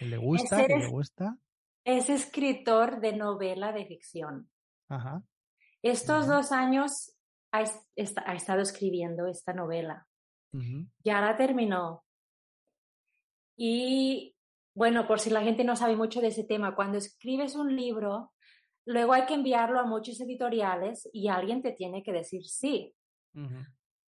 [0.00, 0.66] ¿Le gusta?
[0.66, 1.38] ¿Le gusta?
[1.84, 4.50] Es escritor de novela de ficción.
[4.88, 5.22] Ajá.
[5.82, 7.16] Estos dos años
[7.52, 7.62] ha,
[7.96, 10.06] estado escribiendo esta novela.
[11.02, 12.04] Ya la terminó.
[13.56, 14.36] Y
[14.74, 18.32] bueno, por si la gente no sabe mucho de ese tema, cuando escribes un libro,
[18.84, 22.94] luego hay que enviarlo a muchos editoriales y alguien te tiene que decir sí.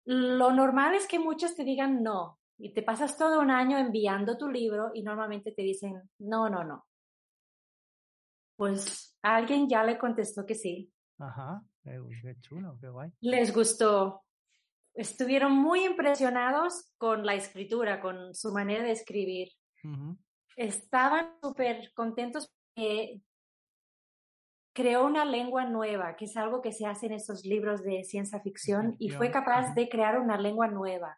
[0.06, 4.38] Lo normal es que muchos te digan no, y te pasas todo un año enviando
[4.38, 6.86] tu libro y normalmente te dicen, no, no, no.
[8.56, 10.92] Pues alguien ya le contestó que sí.
[11.20, 13.12] Ajá, qué chulo, qué guay.
[13.22, 14.24] Les gustó.
[14.94, 19.50] Estuvieron muy impresionados con la escritura, con su manera de escribir.
[20.56, 22.50] Estaban súper contentos
[24.76, 28.42] creó una lengua nueva, que es algo que se hace en estos libros de ciencia
[28.42, 31.18] ficción, y fue capaz de crear una lengua nueva.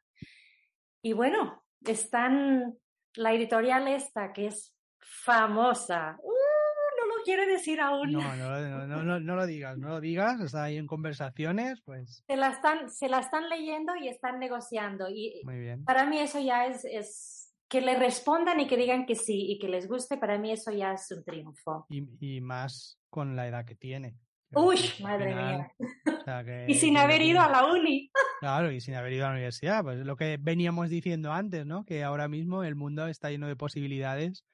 [1.02, 2.78] Y bueno, están
[3.15, 6.17] la editorial esta, que es famosa.
[6.22, 8.12] Uh, no lo quiero decir aún.
[8.12, 12.24] No, no, no, no, lo digas, no lo digas, está ahí en conversaciones, pues.
[12.28, 15.10] Se la están, se la están leyendo y están negociando.
[15.10, 15.84] Y Muy bien.
[15.84, 19.60] para mí eso ya es, es que le respondan y que digan que sí y
[19.60, 21.86] que les guste, para mí eso ya es un triunfo.
[21.89, 24.17] Y, y más con la edad que tiene.
[24.53, 25.71] Uy, madre mía.
[26.67, 28.12] y sin haber ido a la uni.
[28.39, 29.84] Claro, y sin haber ido a la universidad.
[29.84, 31.86] Pues lo que veníamos diciendo antes, ¿no?
[31.86, 34.45] Que ahora mismo el mundo está lleno de posibilidades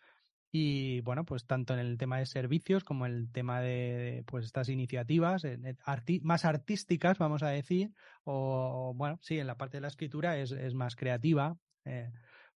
[0.53, 4.45] y bueno, pues tanto en el tema de servicios como en el tema de pues
[4.45, 5.43] estas iniciativas
[6.21, 7.91] más artísticas, vamos a decir,
[8.23, 11.57] o bueno, sí, en la parte de la escritura es, es más creativa.
[11.83, 12.09] Eh,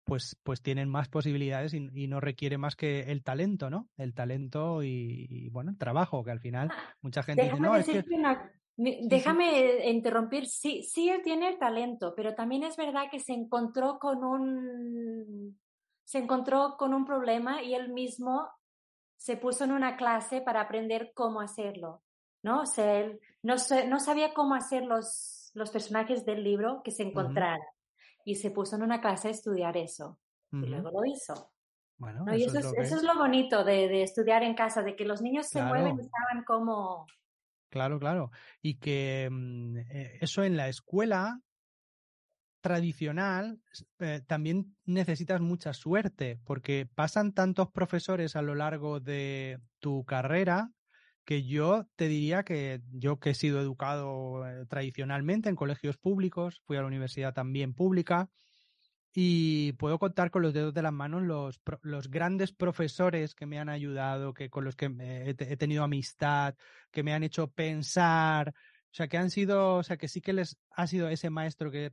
[0.08, 3.90] pues, pues tienen más posibilidades y, no requiere más que el talento, ¿no?
[3.98, 7.86] El talento y, bueno, el trabajo, que al final ah, mucha gente dice, no, es
[7.86, 8.04] que...
[8.78, 14.00] déjame interrumpir, sí, sí él tiene el talento, pero también es verdad que se encontró
[14.00, 15.60] con un,
[16.06, 18.48] se encontró con un problema y él mismo
[19.18, 22.02] se puso en una clase para aprender cómo hacerlo,
[22.44, 22.62] ¿no?
[22.62, 23.56] O sea, él no,
[23.90, 27.60] no sabía cómo hacer los, los personajes del libro que se encontraran
[28.28, 30.20] y se puso en una clase a estudiar eso.
[30.52, 31.54] Y luego lo hizo.
[31.98, 35.98] Bueno, eso, es, lo bonito de, estudiar en casa, de que los niños se mueven
[35.98, 37.08] y saben cómo...
[37.70, 38.32] Claro, claro.
[38.62, 41.40] Y que mm, eh, eso en la escuela
[42.60, 43.62] tradicional
[44.00, 50.72] eh, también necesitas mucha suerte, porque pasan tantos profesores a lo largo de tu carrera
[51.28, 56.62] que yo te diría que yo que he sido educado eh, tradicionalmente en colegios públicos,
[56.64, 58.30] fui a la universidad también pública
[59.14, 63.60] y puedo contar con los dedos de las manos los, los grandes profesores que me
[63.60, 66.56] han ayudado, que con los que he, he, tenido amistad,
[66.92, 70.32] que me han hecho pensar, o sea, que han sido, o sea, que sí que
[70.32, 71.92] les ha sido ese maestro que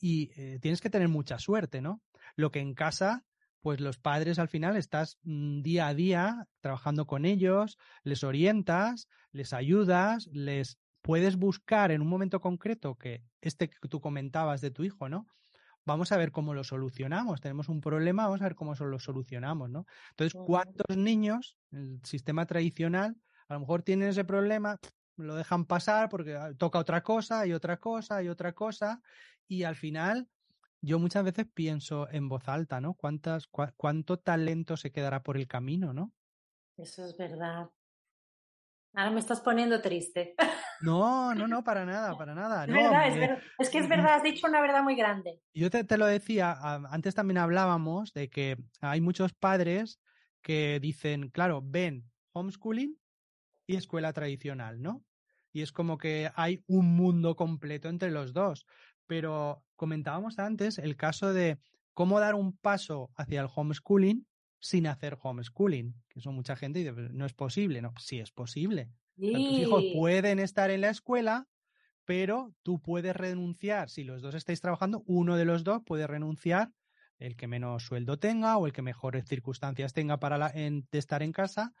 [0.00, 2.00] y eh, tienes que tener mucha suerte, ¿no?
[2.36, 3.26] Lo que en casa,
[3.62, 9.08] pues los padres al final estás mm, día a día trabajando con ellos, les orientas,
[9.30, 14.70] les ayudas, les puedes buscar en un momento concreto que este que tú comentabas de
[14.70, 15.26] tu hijo, ¿no?
[15.84, 17.40] Vamos a ver cómo lo solucionamos.
[17.40, 19.84] Tenemos un problema, vamos a ver cómo lo solucionamos, ¿no?
[20.10, 23.16] Entonces, ¿cuántos niños, el sistema tradicional,
[23.48, 24.78] a lo mejor tienen ese problema,
[25.16, 29.00] lo dejan pasar porque ah, toca otra cosa y otra cosa y otra cosa
[29.48, 30.28] y al final
[30.82, 32.94] yo muchas veces pienso en voz alta, ¿no?
[32.94, 36.12] ¿Cuántas, ¿Cuánto talento se quedará por el camino, ¿no?
[36.76, 37.70] Eso es verdad.
[38.94, 40.34] Ahora me estás poniendo triste.
[40.82, 42.64] No, no, no, para nada, para nada.
[42.64, 43.42] Es, verdad, es, verdad.
[43.56, 45.40] es que es verdad, has dicho una verdad muy grande.
[45.54, 46.56] Yo te, te, lo decía,
[46.90, 50.00] antes también hablábamos de que hay muchos padres
[50.42, 52.98] que dicen, claro, ven homeschooling
[53.68, 55.04] y escuela tradicional, ¿no?
[55.52, 58.66] Y es como que hay un mundo completo entre los dos.
[59.12, 61.58] Pero comentábamos antes el caso de
[61.92, 64.26] cómo dar un paso hacia el homeschooling
[64.58, 68.88] sin hacer homeschooling, que eso mucha gente dice, no es posible, no, sí es posible.
[69.16, 71.46] Tus hijos pueden estar en la escuela,
[72.06, 76.70] pero tú puedes renunciar, si los dos estáis trabajando, uno de los dos puede renunciar,
[77.18, 81.32] el que menos sueldo tenga o el que mejores circunstancias tenga para de estar en
[81.32, 81.74] casa,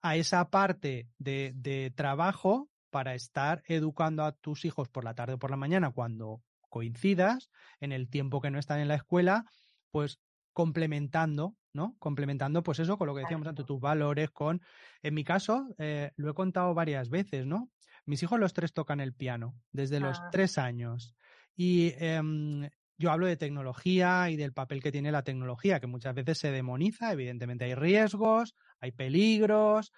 [0.00, 5.34] a esa parte de, de trabajo para estar educando a tus hijos por la tarde
[5.34, 7.50] o por la mañana cuando coincidas,
[7.80, 9.44] en el tiempo que no están en la escuela,
[9.90, 10.20] pues
[10.52, 11.94] complementando, ¿no?
[11.98, 14.60] Complementando, pues eso, con lo que decíamos antes, tus valores, con...
[15.02, 17.70] En mi caso, eh, lo he contado varias veces, ¿no?
[18.06, 20.28] Mis hijos los tres tocan el piano desde los ah.
[20.32, 21.14] tres años.
[21.54, 26.14] Y em, yo hablo de tecnología y del papel que tiene la tecnología, que muchas
[26.14, 29.92] veces se demoniza, evidentemente hay riesgos, hay peligros,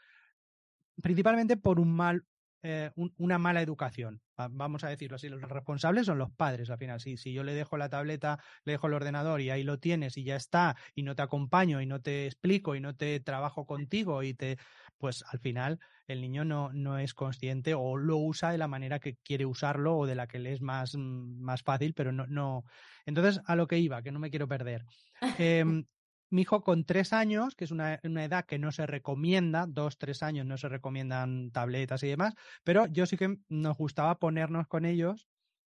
[1.01, 2.25] principalmente por un mal
[2.63, 4.21] eh, una mala educación.
[4.37, 7.01] Vamos a decirlo así, los responsables son los padres al final.
[7.01, 10.17] Si, si yo le dejo la tableta, le dejo el ordenador y ahí lo tienes
[10.17, 13.67] y ya está, y no te acompaño y no te explico y no te trabajo
[13.67, 14.59] contigo y te,
[14.99, 18.99] pues al final el niño no, no es consciente o lo usa de la manera
[18.99, 22.27] que quiere usarlo o de la que le es más, mm, más fácil, pero no,
[22.27, 22.65] no.
[23.07, 24.85] Entonces, a lo que iba, que no me quiero perder.
[25.39, 25.85] Em,
[26.31, 30.23] mi hijo con tres años, que es una, edad que no se recomienda, dos, tres
[30.23, 34.85] años no se recomiendan tabletas y demás, pero yo sí que nos gustaba ponernos con
[34.85, 35.29] ellos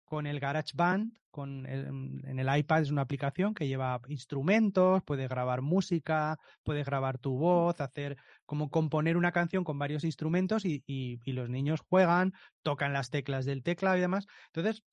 [0.06, 5.62] con el GarageBand, con en el iPad es una aplicación que lleva instrumentos, puedes grabar
[5.62, 11.32] música, puedes grabar tu voz, hacer como componer una canción con varios instrumentos y, y
[11.32, 12.32] los niños juegan,
[12.62, 14.28] tocan las teclas del teclado y demás.
[14.46, 14.84] Entonces,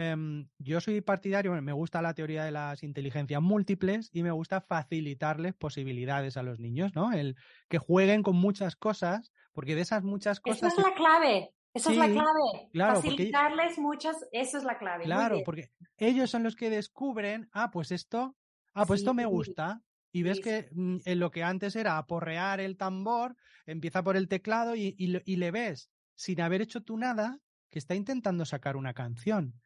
[0.00, 4.62] Em, yo soy partidario, me gusta la teoría de las inteligencias múltiples y me gusta
[4.62, 7.12] facilitarles posibilidades a los niños, ¿no?
[7.12, 7.36] El
[7.68, 10.72] que jueguen con muchas cosas, porque de esas muchas cosas.
[10.72, 11.50] Esa es la clave.
[11.74, 12.94] Esa es la clave.
[12.94, 15.04] Facilitarles muchas, eso es la clave.
[15.04, 18.34] Claro, porque ellos son los que descubren, ah, pues esto,
[18.72, 19.82] ah, pues esto me gusta.
[20.12, 23.36] Y ves que mm, en lo que antes era aporrear el tambor,
[23.66, 27.38] empieza por el teclado y, y le ves, sin haber hecho tú nada,
[27.68, 29.60] que está intentando sacar una canción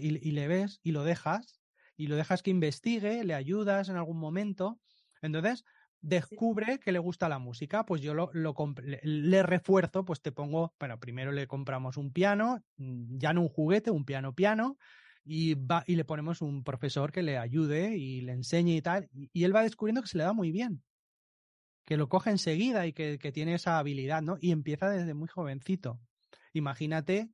[0.00, 1.60] y, le ves y lo dejas,
[1.96, 4.80] y lo dejas que investigue, le ayudas en algún momento.
[5.20, 5.64] Entonces,
[6.00, 10.98] descubre que le gusta la música, pues yo lo, le, refuerzo, pues te pongo, bueno,
[10.98, 14.78] primero le compramos un piano, mm, ya no un juguete, un piano piano,
[15.24, 19.08] y, va, y le ponemos un profesor que le ayude y le enseñe y tal,
[19.12, 20.82] y, él va descubriendo que se le da muy bien,
[21.84, 24.38] que lo coge enseguida y que, que tiene esa habilidad, ¿no?
[24.40, 26.00] Y empieza desde muy jovencito.
[26.52, 27.28] Imagínate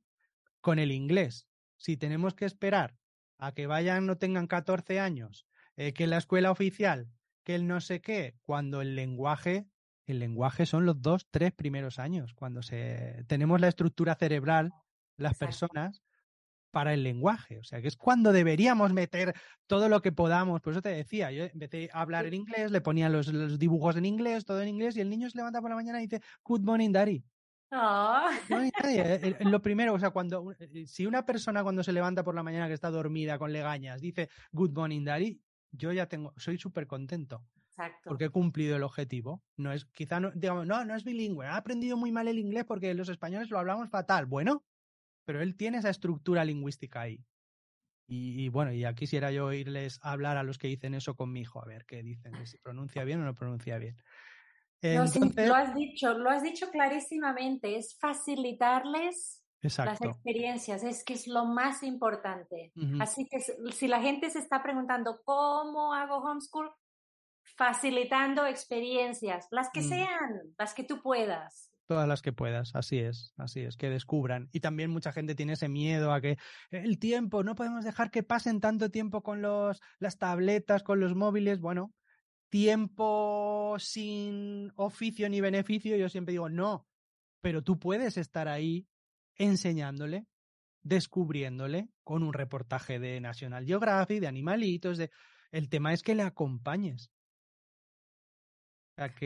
[0.59, 1.46] con el inglés
[1.77, 2.97] si tenemos que esperar
[3.37, 7.09] a que vayan no tengan 14 años, eh, que la escuela oficial,
[7.43, 9.67] que el no sé qué, cuando el lenguaje,
[10.05, 14.73] el lenguaje son los dos, tres primeros años, cuando se tenemos la estructura cerebral,
[15.17, 16.01] las personas,
[16.71, 17.57] para el lenguaje.
[17.59, 19.33] O sea, que es cuando deberíamos meter
[19.65, 20.61] todo lo que podamos.
[20.61, 23.95] Por eso te decía, yo empecé a hablar en inglés, le ponía los, los dibujos
[23.95, 26.21] en inglés, todo en inglés, y el niño se levanta por la mañana y dice,
[26.43, 27.23] Good morning, Daddy.
[27.69, 28.29] No.
[28.49, 32.43] Eh, lo primero, o sea, cuando eh, si una persona cuando se levanta por la
[32.43, 35.41] mañana que está dormida con legañas dice Good morning, Daddy,
[35.71, 37.45] yo ya tengo, soy súper contento.
[37.67, 38.09] Exacto.
[38.09, 39.43] Porque he cumplido el objetivo.
[39.57, 42.63] No es, quizá no, digamos, no, no es bilingüe, ha aprendido muy mal el inglés
[42.65, 44.25] porque los españoles lo hablamos fatal.
[44.25, 44.63] Bueno,
[45.25, 47.23] pero él tiene esa estructura lingüística ahí.
[48.09, 51.41] Y, y, bueno, ya quisiera yo oírles hablar a los que dicen eso con mi
[51.41, 53.97] hijo, a ver qué dicen, si pronuncia bien o no pronuncia bien
[54.81, 61.45] lo has dicho, lo has dicho clarísimamente, es facilitarles las experiencias, es que es lo
[61.45, 62.71] más importante.
[62.99, 63.39] Así que
[63.71, 66.71] si la gente se está preguntando cómo hago homeschool,
[67.55, 69.89] facilitando experiencias, las que mm.
[69.89, 71.71] sean, las que tú puedas.
[71.87, 74.49] todas las que puedas, así es, así es, que descubran.
[74.51, 76.37] Y también mucha gente tiene ese miedo a que
[76.69, 81.15] el tiempo, no podemos dejar que pasen tanto tiempo con los, las tabletas, con los
[81.15, 81.61] móviles.
[81.61, 81.93] Bueno,
[82.49, 86.87] tiempo sin oficio ni beneficio, yo siempre digo, no,
[87.41, 88.87] pero tú puedes estar ahí
[89.35, 90.27] enseñándole,
[90.81, 95.11] descubriéndole con un reportaje de National Geographic, de animalitos, de...
[95.51, 97.09] El tema es que le acompañes.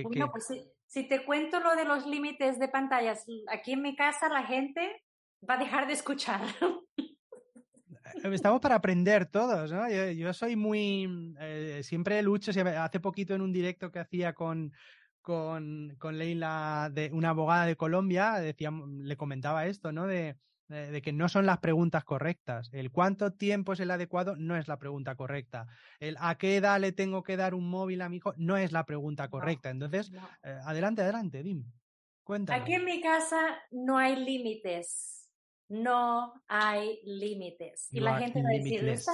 [0.04, 0.48] bueno, pues
[0.86, 5.04] si, te cuento lo de los límites de pantallas, aquí en mi casa la gente
[5.48, 6.42] va a dejar de escuchar.
[8.24, 9.90] Estamos para aprender todos, ¿no?
[9.90, 11.36] Yo, soy muy...
[11.40, 14.74] Eh, siempre lucho, hace poquito en un directo que hacía con,
[15.22, 20.08] con, con Leila, de, una abogada de Colombia, decía, le comentaba esto, ¿no?
[20.08, 20.38] De,
[20.72, 22.70] de, que no son las preguntas correctas.
[22.72, 25.68] El cuánto tiempo es el adecuado no es la pregunta correcta.
[26.00, 28.72] El a qué edad le tengo que dar un móvil a mi hijo no es
[28.72, 29.70] la pregunta correcta.
[29.70, 30.12] Entonces,
[30.44, 31.66] eh, adelante, adelante, Dim.
[32.24, 32.62] Cuéntame.
[32.62, 33.40] Aquí en mi casa
[33.72, 35.21] no hay límites
[35.72, 37.88] no hay límites.
[37.94, 39.14] Y la gente va a decir, está,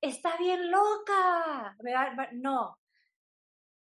[0.00, 1.76] está, bien loca.
[2.32, 2.78] No.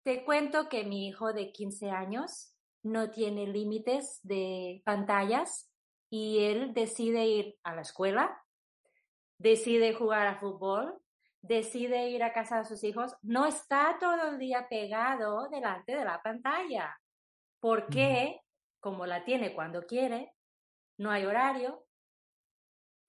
[0.04, 5.72] Te cuento que mi hijo de 15 años no tiene límites de pantallas
[6.10, 8.44] y él decide ir a la escuela,
[9.38, 11.00] decide jugar a fútbol,
[11.42, 16.06] decide ir a casa de sus hijos, no está todo el día pegado delante de
[16.06, 17.00] la pantalla.
[17.60, 18.42] Porque,
[18.80, 20.34] como la tiene cuando quiere,
[20.98, 21.86] no hay horario,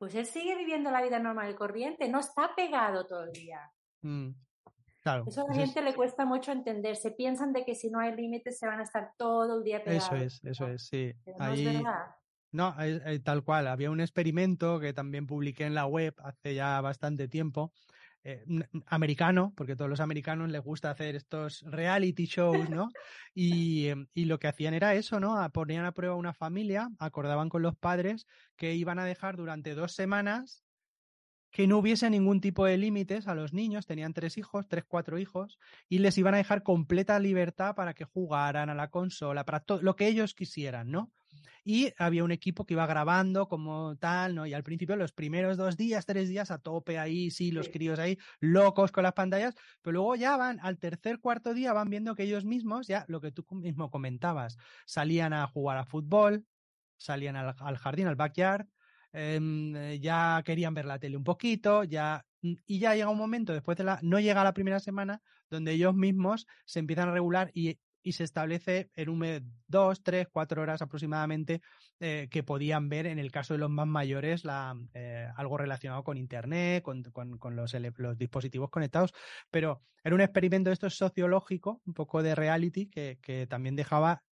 [0.00, 3.70] pues él sigue viviendo la vida normal y corriente, no está pegado todo el día.
[4.00, 4.30] Mm,
[5.02, 5.24] claro.
[5.28, 6.96] Eso a la gente le cuesta mucho entender.
[6.96, 9.84] Se piensan de que si no hay límites se van a estar todo el día
[9.84, 10.06] pegados.
[10.06, 11.12] Eso es, eso es, sí.
[11.38, 12.16] no es verdad.
[12.50, 12.74] No,
[13.22, 13.66] tal cual.
[13.66, 17.74] Había un experimento que también publiqué en la web hace ya bastante tiempo,
[18.24, 18.44] eh,
[18.86, 22.88] americano, porque a todos los americanos les gusta hacer estos reality shows, ¿no?
[23.34, 25.36] Y, em, y, lo que hacían era eso, ¿no?
[25.52, 29.92] Ponían a prueba una familia, acordaban con los padres que iban a dejar durante dos
[29.92, 30.64] semanas
[31.50, 35.18] que no hubiese ningún tipo de límites a los niños, tenían tres hijos, tres, cuatro
[35.18, 35.58] hijos,
[35.88, 39.82] y les iban a dejar completa libertad para que jugaran a la consola, para todo
[39.82, 41.12] lo que ellos quisieran, ¿no?
[41.64, 44.46] Y había un equipo que iba grabando como tal, ¿no?
[44.46, 47.98] Y al principio, los primeros dos días, tres días, a tope ahí, sí, los críos
[47.98, 52.14] ahí, locos con las pantallas, pero luego ya van, al tercer, cuarto día, van viendo
[52.14, 54.56] que ellos mismos, ya lo que tú mismo comentabas,
[54.86, 56.46] salían a jugar a fútbol,
[56.96, 58.66] salían al jardín, al backyard,
[59.12, 63.18] Em, eh, ya querían ver la tele un poquito, ya mm, y ya llega un
[63.18, 65.20] momento después de la no llega la primera semana
[65.50, 70.02] donde ellos mismos se empiezan a regular y, y se establece en un mes dos,
[70.02, 71.60] tres, cuatro horas aproximadamente
[71.98, 76.02] eh, que podían ver en el caso de los más mayores la, eh, algo relacionado
[76.02, 79.12] con internet, con, con, con los, los, dispositivos conectados,
[79.50, 84.22] pero era un experimento esto sociológico, un poco de reality que, que también dejaba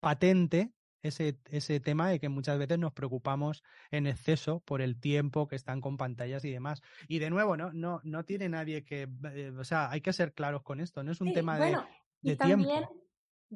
[0.00, 0.72] patente
[1.04, 5.56] ese, ese tema de que muchas veces nos preocupamos en exceso por el tiempo que
[5.56, 6.82] están con pantallas y demás.
[7.08, 10.32] Y de nuevo, no, no, no tiene nadie que, eh, o sea, hay que ser
[10.32, 11.76] claros con esto, no es un tema de,
[12.22, 13.03] de también, tiempo.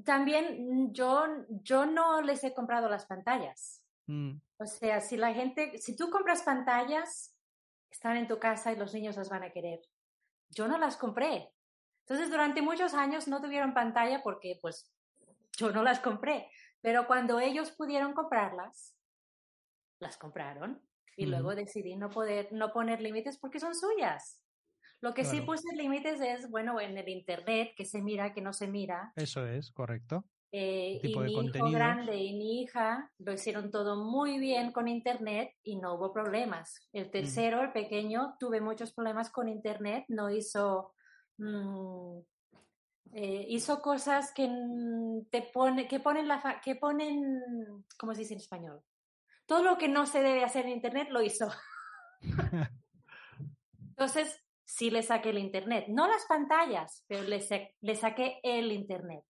[0.04, 3.82] También yo, yo no les he comprado las pantallas.
[4.06, 4.36] Mm.
[4.58, 7.36] O sea, si la gente, si tú compras pantallas,
[7.90, 9.80] están en tu casa y los niños las van a querer.
[10.50, 11.52] Yo no las compré.
[12.06, 14.90] Entonces, durante muchos años no tuvieron pantalla porque, pues,
[15.58, 16.50] yo no las compré.
[16.80, 18.94] Pero cuando ellos pudieron comprarlas,
[20.00, 20.80] las compraron
[21.16, 24.40] y luego decidí no poder, no poner límites porque son suyas.
[25.00, 28.52] Lo que sí puse límites es, bueno, en el internet, que se mira, que no
[28.52, 29.12] se mira.
[29.14, 30.24] Eso es, correcto.
[30.50, 35.52] Eh, y mi hijo grande y mi hija lo hicieron todo muy bien con internet
[35.62, 36.88] y no hubo problemas.
[36.92, 40.94] El tercero, el pequeño, tuve muchos problemas con internet, no hizo
[41.36, 42.20] mm,
[43.12, 44.50] eh, hizo cosas que
[45.30, 48.82] te pone, que ponen la que ponen, ¿cómo se dice en español?
[49.46, 51.50] Todo lo que no se debe hacer en internet lo hizo.
[53.90, 54.38] Entonces,
[54.68, 57.40] sí le saqué el internet, no las pantallas, pero le,
[57.80, 59.24] le saqué el internet.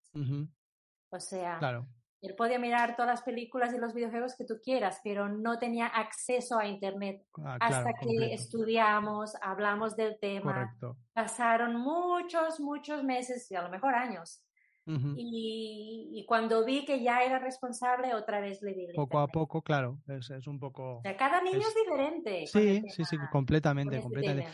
[1.10, 1.86] O sea, claro.
[2.20, 5.86] Él podía mirar todas las películas y los videojuegos que tú quieras, pero no tenía
[5.86, 10.76] acceso a Internet ah, hasta que estudiamos, hablamos del tema.
[11.12, 14.44] Pasaron muchos, muchos meses y a lo mejor años.
[14.86, 18.86] y, cuando vi que ya era responsable, otra vez le di.
[18.96, 20.96] Poco a poco, claro, es, es un poco.
[20.96, 22.46] O sea, cada niño es, diferente.
[22.48, 24.50] Sí, sí, sí, completamente, completamente.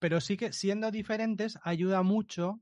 [0.00, 2.60] Pero sí que siendo diferentes ayuda mucho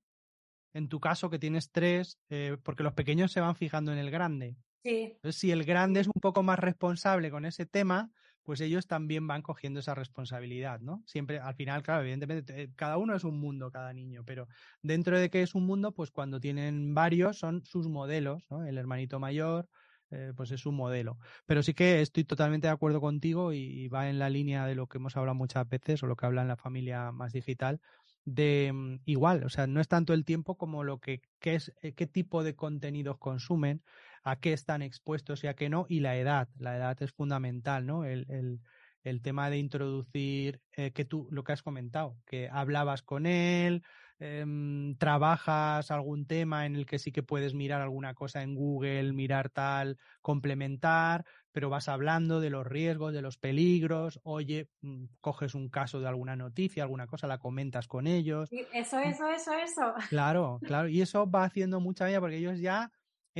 [0.74, 4.10] en tu caso que tienes tres, eh, porque los pequeños se van fijando en el
[4.10, 4.56] grande.
[4.84, 5.12] Sí.
[5.14, 8.10] Entonces, si el grande es un poco más responsable con ese tema,
[8.42, 11.02] pues ellos también van cogiendo esa responsabilidad, ¿no?
[11.06, 14.48] Siempre, al final, claro, evidentemente, eh, cada uno es un mundo, cada niño, pero
[14.82, 18.64] dentro de que es un mundo, pues cuando tienen varios son sus modelos, ¿no?
[18.64, 19.68] El hermanito mayor,
[20.10, 21.18] eh, pues es su modelo.
[21.46, 24.86] Pero sí que estoy totalmente de acuerdo contigo y, va en la línea de lo
[24.86, 27.80] que hemos hablado muchas veces o lo que habla en la familia más digital
[28.24, 31.72] de mm, igual, o sea, no es tanto el tiempo como lo que qué es
[31.82, 33.82] eh, qué tipo de contenidos consumen,
[34.22, 37.86] a qué están expuestos y a qué no y la edad, la edad es fundamental,
[37.86, 38.04] ¿no?
[38.04, 38.60] El, el,
[39.02, 43.82] el tema de introducir eh, que tú lo que has comentado, que hablabas con él,
[44.20, 49.12] Em, trabajas algún tema en el que sí que puedes mirar alguna cosa en Google,
[49.12, 55.54] mirar tal, complementar, pero vas hablando de los riesgos, de los peligros, oye, mm, coges
[55.54, 58.50] un caso de alguna noticia, alguna cosa, la comentas con ellos.
[58.50, 59.94] Eso, eso, eso, eso.
[60.08, 62.90] Claro, claro, y eso va haciendo mucha vida porque ellos ya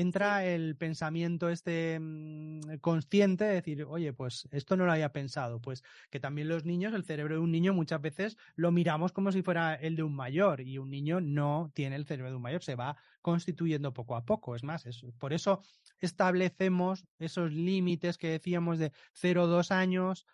[0.01, 5.61] entra el pensamiento este mm, consciente de decir, oye, pues esto no lo había pensado.
[5.61, 9.33] Pues que también los niños, el cerebro de un niño muchas veces lo miramos como
[9.33, 12.43] si fuera el de un mayor y un niño no tiene el cerebro de un
[12.43, 14.55] mayor, se va constituyendo poco a poco.
[14.55, 15.63] Es más, es, por eso
[15.99, 20.27] establecemos esos límites que decíamos de 0, 2 años,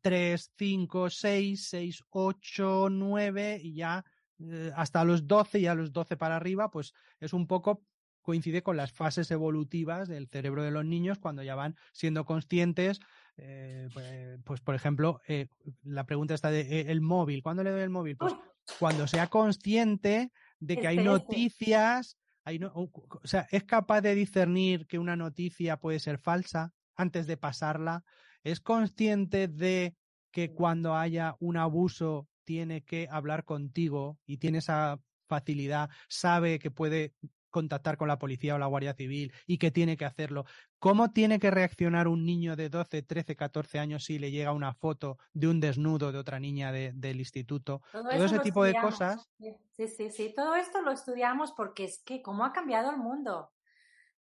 [0.00, 4.02] 3, 5, 6, 6, 8, 9 y ya
[4.38, 7.82] eh, hasta los 12 y a los 12 para arriba, pues es un poco
[8.22, 13.00] coincide con las fases evolutivas del cerebro de los niños cuando ya van siendo conscientes.
[13.36, 15.48] Eh, pues, pues, por ejemplo, eh,
[15.82, 17.42] la pregunta está de eh, el móvil.
[17.42, 18.16] ¿Cuándo le doy el móvil?
[18.16, 18.34] Pues
[18.78, 24.86] cuando sea consciente de que hay noticias, hay no, o sea, es capaz de discernir
[24.86, 28.04] que una noticia puede ser falsa antes de pasarla.
[28.44, 29.96] Es consciente de
[30.30, 36.70] que cuando haya un abuso tiene que hablar contigo y tiene esa facilidad, sabe que
[36.70, 37.14] puede
[37.50, 40.44] contactar con la policía o la Guardia Civil y que tiene que hacerlo.
[40.78, 44.72] ¿Cómo tiene que reaccionar un niño de 12, 13, 14 años si le llega una
[44.72, 47.82] foto de un desnudo de otra niña del instituto?
[47.92, 49.28] Todo, ese tipo de cosas.
[49.76, 50.32] Sí, sí, sí.
[50.34, 53.50] Todo esto lo estudiamos porque es que cómo ha cambiado el mundo.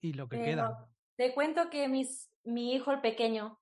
[0.02, 0.90] Y lo que queda.
[1.16, 3.60] Te cuento que mis, mi hijo, el pequeño,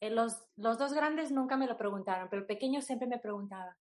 [0.00, 3.76] eh, los, los dos grandes nunca me lo preguntaron, pero el pequeño siempre me preguntaba,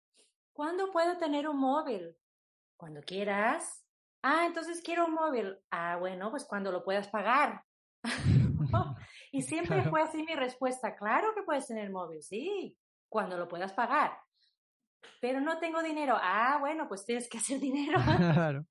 [0.53, 2.17] ¿cuándo puedo tener un móvil?
[2.77, 3.88] Cuando quieras.
[4.23, 5.57] Ah, entonces quiero un móvil.
[5.71, 7.63] Ah, bueno, pues cuando lo puedas pagar.
[9.33, 10.97] y siempre fue así mi respuesta.
[10.97, 12.77] Claro que puedes tener móvil, sí,
[13.09, 14.13] cuando lo puedas pagar.
[15.21, 16.17] Pero no tengo dinero.
[16.21, 17.99] Ah, bueno, pues tienes que hacer dinero.
[18.35, 18.67] claro.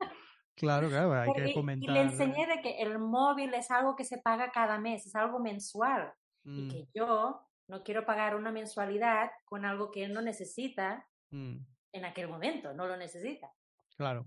[0.57, 1.87] Claro, claro, hay que comentar.
[1.87, 5.15] Y le enseñé de que el móvil es algo que se paga cada mes, es
[5.15, 6.11] algo mensual.
[6.43, 6.69] Y mm.
[6.71, 11.57] que yo no quiero pagar una mensualidad con algo que él no necesita mm.
[11.91, 13.51] en aquel momento, no lo necesita.
[13.97, 14.25] Claro.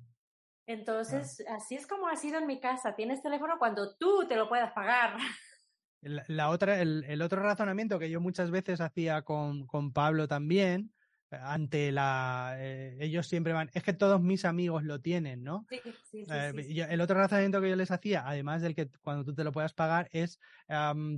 [0.73, 2.95] Entonces, así es como ha sido en mi casa.
[2.95, 5.17] Tienes teléfono cuando tú te lo puedas pagar.
[6.03, 10.95] La, otra, el, otro razonamiento que yo muchas veces hacía con, con Pablo también,
[11.31, 15.81] ante la eh, ellos siempre van es que todos mis amigos lo tienen no sí,
[16.11, 19.45] sí, sí, el otro razonamiento que yo les hacía además del que cuando tú te
[19.45, 20.41] lo puedas pagar es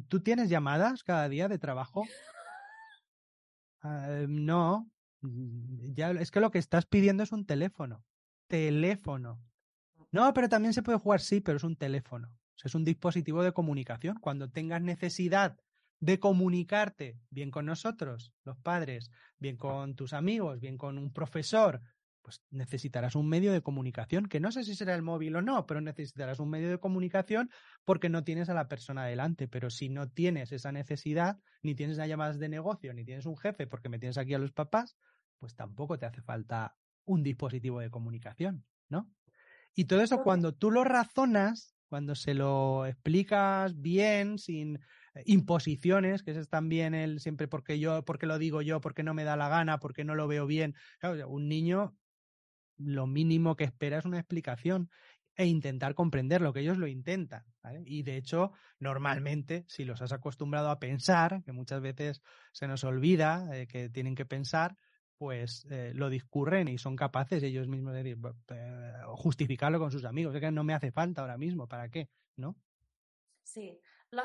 [0.09, 2.05] tú tienes llamadas cada día de trabajo
[3.83, 4.91] ah, no.
[5.23, 8.05] Ya es que lo que estás pidiendo es un teléfono
[8.53, 9.41] teléfono.
[10.11, 12.29] No, pero también se puede jugar, sí, pero es un teléfono.
[12.63, 14.19] es un dispositivo de comunicación.
[14.21, 15.57] Cuando tengas necesidad
[16.01, 21.81] de comunicarte, bien con nosotros, los padres, bien con tus amigos, bien con un profesor,
[22.21, 25.67] pues necesitarás un medio de comunicación, que no sé si será el móvil o no,
[25.67, 27.49] pero necesitarás un medio de comunicación
[27.87, 29.49] porque no tienes a la persona delante.
[29.49, 33.39] Pero si no tienes esa necesidad, ni tienes las llamadas de negocio, ni tienes un
[33.39, 34.99] jefe porque me tienes aquí a los papás,
[35.39, 39.11] pues tampoco te hace falta un dispositivo de comunicación, ¿no?
[39.75, 44.77] Y todo eso cuando tú lo razonas, cuando se lo explicas bien, sin
[45.15, 49.15] eh, imposiciones, que es también el siempre porque yo, porque lo digo yo, porque no
[49.15, 50.75] me da la gana, porque no lo veo bien.
[51.27, 51.97] un niño
[52.79, 54.91] lo mínimo que espera es una explicación
[55.37, 57.45] e intentar comprender lo que ellos lo intentan.
[57.87, 62.23] Y de hecho, normalmente, si los has acostumbrado a pensar, que muchas veces
[62.53, 64.77] se nos olvida eh, que tienen que pensar,
[65.23, 68.19] pues eh, lo discurren y son capaces ellos mismos de decir,
[69.15, 70.35] justificarlo con sus amigos.
[70.35, 72.11] Es que no me hace falta ahora mismo, ¿para qué?
[72.37, 72.57] ¿No?
[73.45, 74.25] Sí, lo,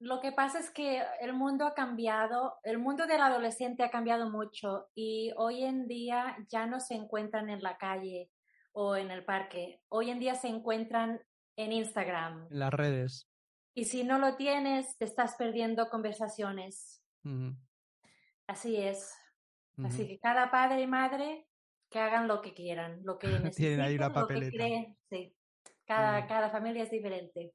[0.00, 4.28] lo, que pasa es que el mundo ha cambiado, el mundo del adolescente ha cambiado
[4.28, 8.32] mucho y hoy en día ya no se encuentran en la calle
[8.72, 9.82] o en el parque.
[9.88, 11.22] Hoy en día se encuentran
[11.54, 12.48] en Instagram.
[12.50, 13.30] En las redes.
[13.72, 17.04] Y si no lo tienes, te estás perdiendo conversaciones.
[18.48, 19.14] Así es.
[19.84, 21.46] Así que cada padre y madre
[21.90, 24.64] que hagan lo que quieran, lo que necesiten, Tienen ahí la papeleta.
[25.08, 25.34] Sí.
[25.86, 27.52] Cada, cada familia es diferente.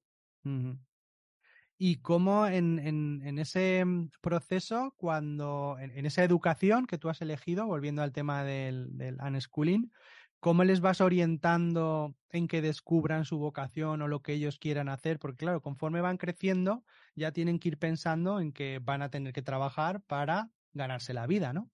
[1.78, 7.68] Y cómo en, en, ese mm, proceso, cuando en, esa educación que tú has elegido,
[7.68, 9.92] volviendo al tema del, del unschooling,
[10.44, 15.18] ¿Cómo les vas orientando en que descubran su vocación o lo que ellos quieran hacer?
[15.18, 16.84] Porque claro, conforme van creciendo,
[17.16, 21.28] ya tienen que ir pensando en que van a tener que trabajar para ganarse la
[21.28, 21.72] vida, ¿no?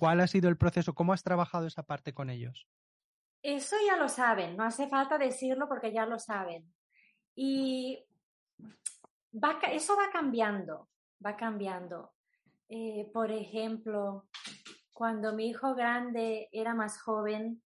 [0.00, 0.94] ¿Cuál ha sido el proceso?
[0.94, 2.66] ¿Cómo has trabajado esa parte con ellos?
[3.42, 6.72] Eso ya lo saben, no hace falta decirlo porque ya lo saben.
[7.34, 8.02] Y
[9.70, 10.88] eso va cambiando,
[11.24, 12.14] va cambiando.
[12.70, 14.26] Eh, por ejemplo,
[14.94, 17.62] cuando mi hijo grande era más joven,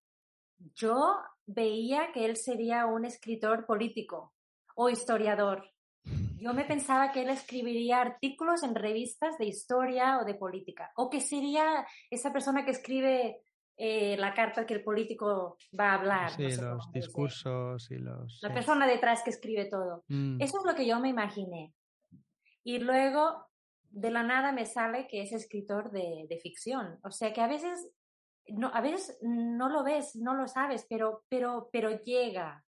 [0.74, 4.35] yo veía que él sería un escritor político
[4.74, 5.72] o historiador.
[6.38, 11.09] Yo me pensaba que él escribiría artículos en revistas de historia o de política, o
[11.09, 13.40] que sería esa persona que escribe
[13.76, 16.30] eh, la carta que el político va a hablar.
[16.30, 18.38] Sí, los discursos y los...
[18.42, 20.05] La persona detrás que escribe todo.
[20.09, 20.40] Mm.
[20.40, 21.72] Eso es lo que yo me imaginé.
[22.62, 23.46] Y luego,
[23.90, 26.98] de la nada me sale que es escritor de, de ficción.
[27.02, 27.90] O sea que a veces,
[28.48, 32.64] no, a veces no lo ves, no lo sabes, pero, pero, pero llega.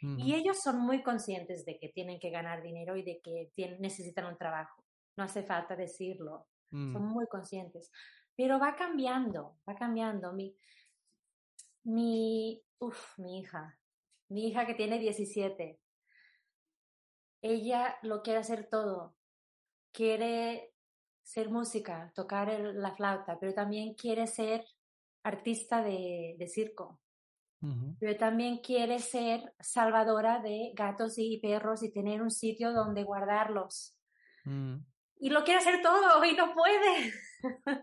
[0.00, 3.80] Y ellos son muy conscientes de que tienen que ganar dinero y de que tienen,
[3.80, 4.84] necesitan un trabajo.
[5.16, 6.46] No hace falta decirlo.
[6.70, 7.12] Son Mm.
[7.12, 7.90] muy conscientes.
[8.36, 10.32] Pero va cambiando, va cambiando.
[10.32, 10.54] Mi,
[11.84, 13.78] mi, uf, mi hija,
[14.28, 15.80] mi hija que tiene 17,
[17.42, 19.16] ella lo quiere hacer todo.
[19.92, 20.74] Quiere
[21.22, 24.64] ser música, tocar el- la flauta, pero también quiere ser
[25.24, 27.00] artista de, de circo.
[27.98, 33.96] Pero también quiere ser salvadora de gatos y perros y tener un sitio donde guardarlos.
[34.44, 34.76] Mm.
[35.20, 37.12] Y lo quiere hacer todo y no puede.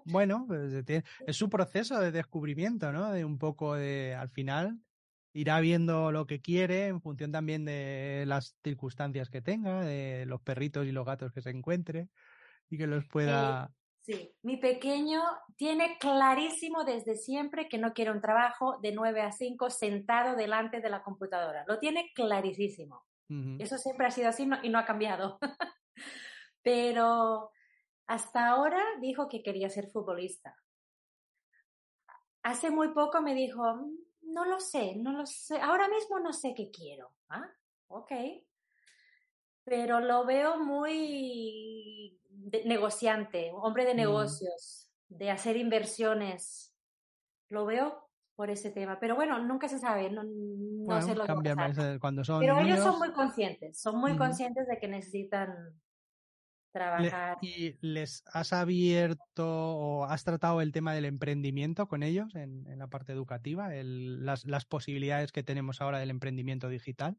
[0.06, 3.12] Bueno, pues, eh, es su proceso de descubrimiento, ¿no?
[3.12, 4.80] De un poco de, al final,
[5.34, 10.42] irá viendo lo que quiere en función también de las circunstancias que tenga, de los
[10.42, 12.08] perritos y los gatos que se encuentre
[12.70, 13.72] y que los pueda...
[14.06, 15.24] Sí, mi pequeño
[15.56, 20.80] tiene clarísimo desde siempre que no quiere un trabajo de 9 a 5 sentado delante
[20.80, 21.66] de la computadora.
[21.68, 23.04] Lo tiene clarísimo.
[23.60, 25.40] Eso siempre ha sido así no- y no ha cambiado.
[26.62, 27.50] Pero
[28.06, 30.56] hasta ahora dijo que quería ser futbolista.
[32.44, 33.98] Hace muy poco me dijo, "Mm,
[34.34, 37.16] no lo sé, no lo sé, ahora mismo no sé qué quiero.
[37.30, 37.50] Ah,
[37.88, 38.12] ok.
[39.66, 43.98] Pero lo veo muy de- negociante, hombre de Mm.
[43.98, 46.74] negocios, de hacer inversiones.
[47.50, 49.00] Lo veo por ese tema.
[49.00, 51.76] Pero bueno, nunca se sabe, no, no Bueno, sé lo que va a cambia pasar.
[51.86, 55.50] más, eh, cuando son Pero ellos son muy conscientes, son muy conscientes de que necesitan
[55.50, 55.80] Le-
[56.74, 57.38] trabajar.
[57.42, 62.78] ¿Y les has abierto o has tratado el tema del emprendimiento con ellos en, en
[62.80, 63.74] la parte educativa?
[63.74, 67.18] El- las, las posibilidades que tenemos ahora del emprendimiento digital.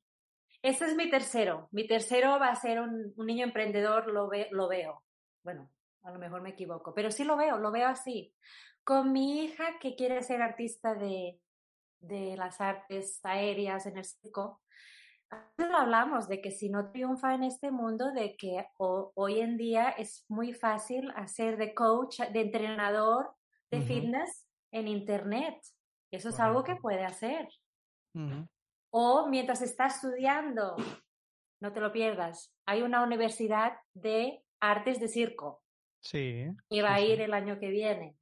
[0.67, 1.69] Este es mi tercero.
[1.71, 5.05] Mi tercero va a ser un, un niño emprendedor, lo, ve- lo veo.
[5.45, 5.71] Bueno,
[6.03, 8.35] a lo mejor me equivoco, pero sí lo veo, lo veo así.
[8.85, 11.41] Con mi hija que quiere ser artista de,
[12.01, 14.61] de las artes aéreas en el circo,
[15.59, 19.91] hablamos de que si no triunfa en este mundo, de que ho- hoy en día
[19.91, 23.35] es muy fácil hacer de coach, de entrenador
[23.71, 25.57] de fitness en internet.
[26.13, 27.49] Eso es algo que puede hacer.
[28.15, 28.47] Ujú.
[28.91, 30.77] O mientras está estudiando,
[31.61, 35.63] no te lo pierdas, hay una universidad de artes de circo
[36.01, 36.47] Sí.
[36.69, 37.23] y va a ir sí.
[37.23, 38.17] el año que viene.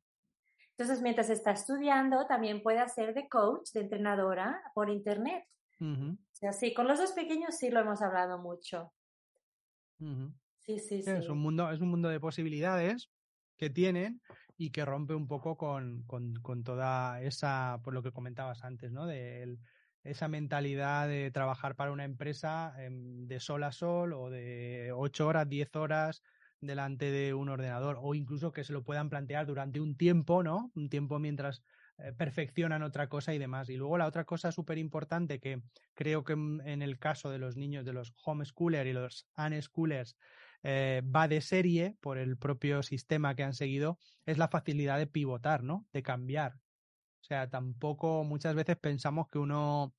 [0.70, 5.44] Entonces, mientras está estudiando, también puede hacer de coach, de entrenadora por internet.
[5.80, 8.92] Ujú, O sea, sí, con los dos pequeños sí lo hemos hablado mucho.
[10.58, 13.10] Sí, sí, Sí, Es un mundo, es un mundo de posibilidades
[13.56, 14.20] que tienen
[14.56, 18.90] y que rompe un poco con, con, con toda esa, por lo que comentabas antes,
[18.92, 19.06] ¿no?
[19.06, 19.58] De el-
[20.05, 25.26] esa mentalidad de trabajar para una empresa em, de sol a sol o de ocho
[25.26, 26.22] horas, diez horas
[26.61, 30.72] delante de un ordenador o incluso que se lo puedan plantear durante un tiempo, ¿no?
[30.74, 31.62] Un tiempo mientras
[31.98, 33.68] eh, perfeccionan otra cosa y demás.
[33.68, 35.62] Y luego la otra cosa súper importante que
[35.94, 40.16] creo que en en el caso de los niños de los homeschoolers y los unschoolers
[40.62, 45.07] eh, va de serie por el propio sistema que han seguido, es la facilidad de
[45.07, 45.86] pivotar, ¿no?
[45.92, 46.63] De cambiar.
[47.25, 49.95] O sea, tampoco muchas veces pensamos que uno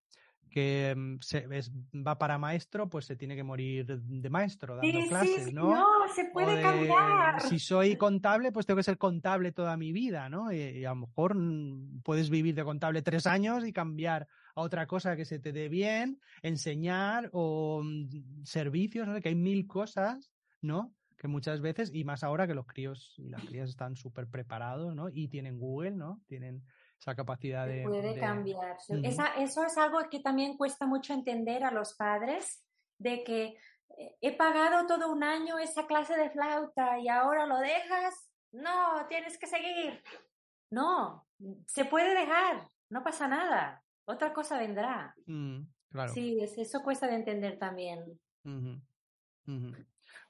[0.52, 5.00] que mm, se, es- va para maestro, pues se tiene que morir de maestro dando
[5.02, 5.74] Sí, clases, sí, ¿no?
[5.74, 7.42] no, se puede de, cambiar.
[7.42, 10.52] si soy contable, pues tengo que ser contable toda mi vida, ¿no?
[10.54, 14.62] Y, y a lo mejor mm, puedes vivir de contable tres años y cambiar a
[14.62, 19.66] otra cosa que se te dé bien, enseñar o mm, servicios, no que hay mil
[19.66, 20.94] cosas, ¿no?
[21.18, 24.94] Que muchas veces, y más ahora que los críos y las crías están súper preparados,
[24.96, 25.10] ¿no?
[25.10, 26.22] Y tienen Google, ¿no?
[26.28, 26.64] Tienen
[27.00, 27.84] esa capacidad de...
[27.84, 28.78] puede de- cambiar.
[29.04, 32.64] Esa- eso es algo que también cuesta mucho entender a los padres,
[32.98, 33.58] de que
[33.98, 38.30] eh, he pagado todo un año esa clase de flauta y ahora lo dejas.
[38.52, 40.02] No, tienes que seguir.
[40.72, 41.28] No,
[41.68, 42.68] se puede dejar.
[42.89, 45.14] no pasa nada, otra cosa vendrá.
[45.26, 46.14] Mm, claro.
[46.14, 48.20] Sí, eso cuesta de entender también.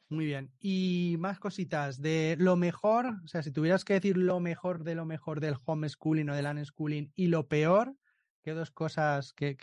[0.10, 0.52] Muy bien.
[0.60, 4.94] Y más cositas de lo mejor, o sea, si tuvieras que decir lo mejor de
[4.94, 7.96] lo mejor del homeschooling o del unschooling y lo peor,
[8.44, 9.58] ¿qué dos cosas que,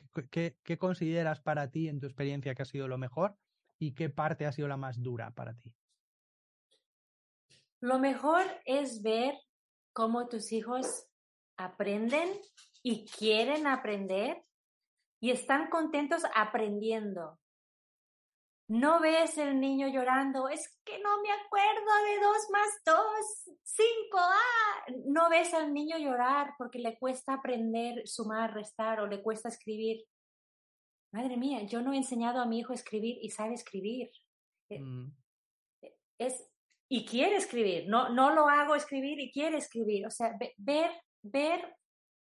[0.79, 3.37] consideras para ti en tu experiencia que ha sido lo mejor
[3.79, 5.73] y qué parte ha sido la más dura para ti?
[7.81, 9.35] Lo mejor es ver
[9.93, 11.07] cómo tus hijos
[11.57, 12.29] aprenden
[12.83, 14.43] y quieren aprender
[15.21, 17.39] y están contentos aprendiendo.
[18.73, 24.17] No ves el niño llorando, es que no me acuerdo de dos más dos, cinco,
[24.17, 24.85] ah.
[25.05, 30.03] No ves al niño llorar porque le cuesta aprender sumar, restar o le cuesta escribir.
[31.13, 34.11] Madre mía, yo no he enseñado a mi hijo a escribir y sabe escribir.
[34.71, 35.15] Eh, mm.
[36.19, 36.43] Es,
[36.89, 40.07] y quiere escribir, no, no lo hago escribir y quiere escribir.
[40.07, 41.77] O sea, ver, ver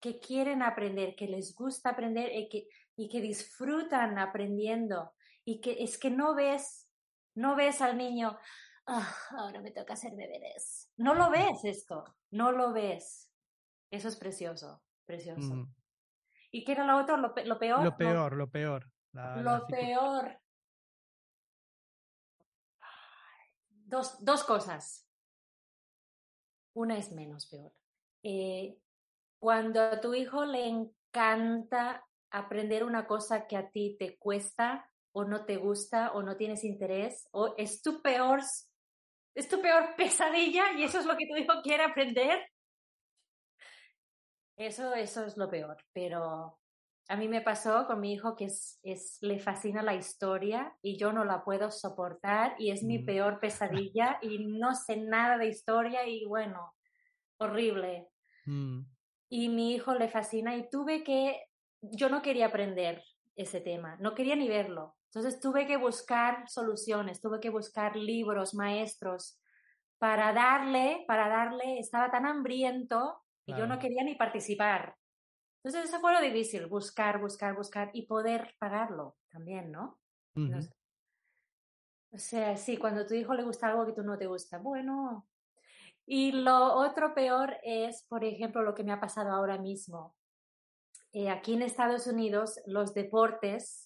[0.01, 5.11] que quieren aprender, que les gusta aprender y que, y que disfrutan aprendiendo
[5.47, 6.91] y que es que no ves,
[7.35, 8.37] no ves al niño,
[8.87, 10.93] ah, ahora me toca hacer deberes.
[10.97, 13.33] No lo ves esto, no lo ves.
[13.91, 15.55] Eso es precioso, precioso.
[15.55, 15.75] Mm.
[16.51, 17.17] ¿Y qué era lo otro?
[17.17, 17.47] Lo, peor.
[17.47, 17.59] Lo
[17.97, 18.91] peor, lo peor.
[19.13, 20.41] lo peor.
[23.69, 25.09] Dos, dos, cosas.
[26.75, 27.73] Una es menos peor.
[28.25, 28.81] Eh,
[29.39, 35.25] cuando a tu hijo le encanta aprender una cosa que a ti te cuesta o
[35.25, 38.43] no te gusta o no tienes interés o es tu peor
[39.35, 42.39] es tu peor pesadilla y eso es lo que tu hijo quiere aprender.
[44.59, 46.59] Eso, eso es lo peor, pero
[47.09, 50.99] a mí me pasó con mi hijo que es, es, le fascina la historia y
[50.99, 53.07] yo no la puedo soportar y es mi mm.
[53.07, 56.75] peor pesadilla y no sé nada de historia y bueno,
[57.39, 58.09] horrible.
[58.45, 58.83] Mm.
[59.31, 61.43] Y mi hijo le fascina y tuve que,
[61.81, 63.03] yo no quería aprender
[63.35, 64.97] ese tema, no quería ni verlo.
[65.17, 69.41] Entonces tuve que buscar soluciones, tuve que buscar libros, maestros,
[69.97, 74.95] para darle, para darle, estaba tan hambriento y yo no quería ni participar.
[75.65, 79.99] Entonces eso fue lo difícil, buscar, buscar, buscar y poder pagarlo también, ¿no?
[82.11, 84.59] O sea, sí, cuando a tu hijo le gusta algo que tú no te gusta,
[84.59, 85.27] bueno.
[86.05, 90.15] Y lo otro peor es, por ejemplo, lo que me ha pasado ahora mismo.
[91.15, 93.86] Eh, aquí en Estados Unidos, los deportes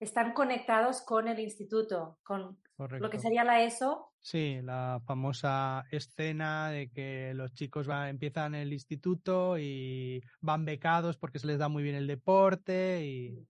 [0.00, 4.14] están conectados con el instituto, con lo que sería la ESO.
[4.18, 11.18] Sí, la famosa escena de que los chicos van, empiezan el instituto y van becados
[11.18, 13.46] porque se les da muy bien el deporte y...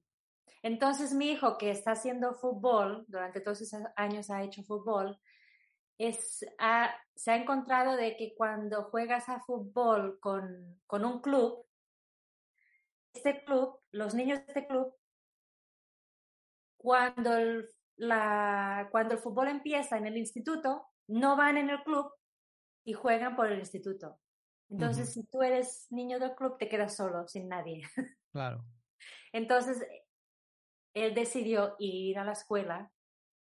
[0.62, 5.18] Entonces mi hijo que está haciendo fútbol, durante todos esos años ha hecho fútbol,
[5.96, 6.44] es,
[7.14, 11.64] se ha encontrado de que cuando juegas a fútbol con, con un club,
[13.14, 14.94] este club, los niños de este club
[16.82, 22.10] cuando el, la, cuando el fútbol empieza en el instituto, no van en el club
[22.84, 24.18] y juegan por el instituto.
[24.70, 27.82] Entonces, si tú eres niño del club, te quedas solo, sin nadie.
[28.32, 28.64] Claro.
[29.32, 29.84] Entonces,
[30.94, 32.92] él decidió ir a la escuela,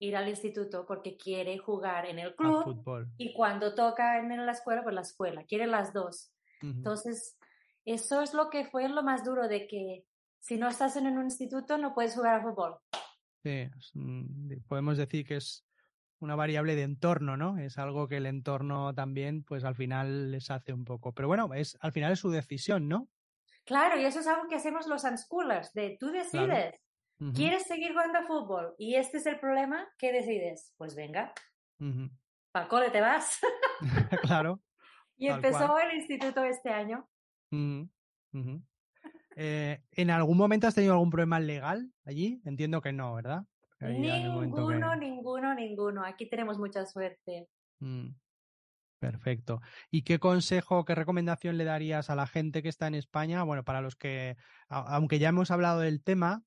[0.00, 2.82] ir al instituto, porque quiere jugar en el club.
[3.16, 5.44] Y cuando toca en la escuela, pues la escuela.
[5.44, 6.32] Quiere las dos.
[6.60, 7.38] Entonces,
[7.84, 10.04] eso es lo que fue lo más duro de que
[10.40, 12.76] si no estás en un instituto, no puedes jugar a fútbol.
[13.44, 13.68] Sí,
[14.66, 15.66] podemos decir que es
[16.18, 17.58] una variable de entorno, ¿no?
[17.58, 21.12] Es algo que el entorno también, pues al final les hace un poco.
[21.12, 23.10] Pero bueno, es al final es su decisión, ¿no?
[23.66, 26.74] Claro, y eso es algo que hacemos los unschoolers, de tú decides.
[27.34, 28.74] ¿Quieres seguir jugando a fútbol?
[28.78, 30.72] Y este es el problema, ¿qué decides?
[30.78, 31.32] Pues venga.
[31.80, 32.08] Uh
[32.68, 33.40] cole te vas.
[34.22, 34.60] claro.
[35.16, 37.08] y empezó el instituto este año.
[39.36, 42.40] Eh, ¿En algún momento has tenido algún problema legal allí?
[42.44, 43.44] Entiendo que no, ¿verdad?
[43.80, 46.04] Ninguno, ninguno, ninguno.
[46.04, 47.48] Aquí tenemos mucha suerte.
[47.80, 48.10] Mm,
[48.98, 49.60] perfecto.
[49.90, 53.42] ¿Y qué consejo, qué recomendación le darías a la gente que está en España?
[53.42, 54.36] Bueno, para los que,
[54.68, 56.42] aunque ya hemos hablado del tema,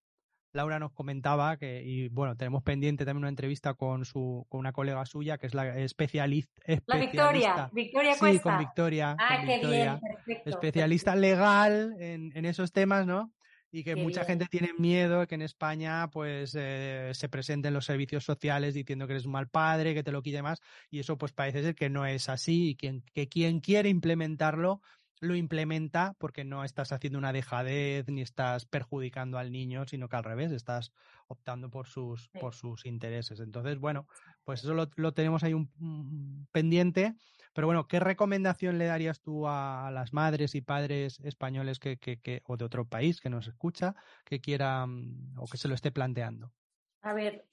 [0.53, 4.73] Laura nos comentaba que, y bueno, tenemos pendiente también una entrevista con su, con una
[4.73, 6.61] colega suya que es la especialista.
[6.85, 8.31] La Victoria, Victoria Cuesta.
[8.31, 9.15] Sí, con Victoria.
[9.19, 10.49] Ah, qué bien, perfecto.
[10.49, 13.31] Especialista legal en, en, esos temas, ¿no?
[13.69, 18.23] Y que mucha gente tiene miedo que en España pues eh, se presenten los servicios
[18.23, 21.33] sociales diciendo que eres un mal padre, que te lo quite más, y eso pues
[21.33, 24.81] parece ser que no es así y quien, que quien quiere implementarlo
[25.19, 30.15] lo implementa porque no estás haciendo una dejadez ni estás perjudicando al niño, sino que
[30.15, 30.91] al revés, estás
[31.27, 33.39] optando por sus, por sus intereses.
[33.39, 34.07] Entonces, bueno,
[34.43, 37.15] pues eso lo, tenemos ahí un, pendiente
[37.53, 42.41] Pero bueno, ¿qué recomendación le darías tú a, las madres y padres españoles que, que,
[42.45, 46.53] o de otro país que nos escucha, que quieran o que se lo esté planteando?
[47.01, 47.47] A ver,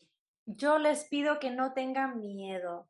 [0.47, 2.89] yo les pido que no tengan miedo,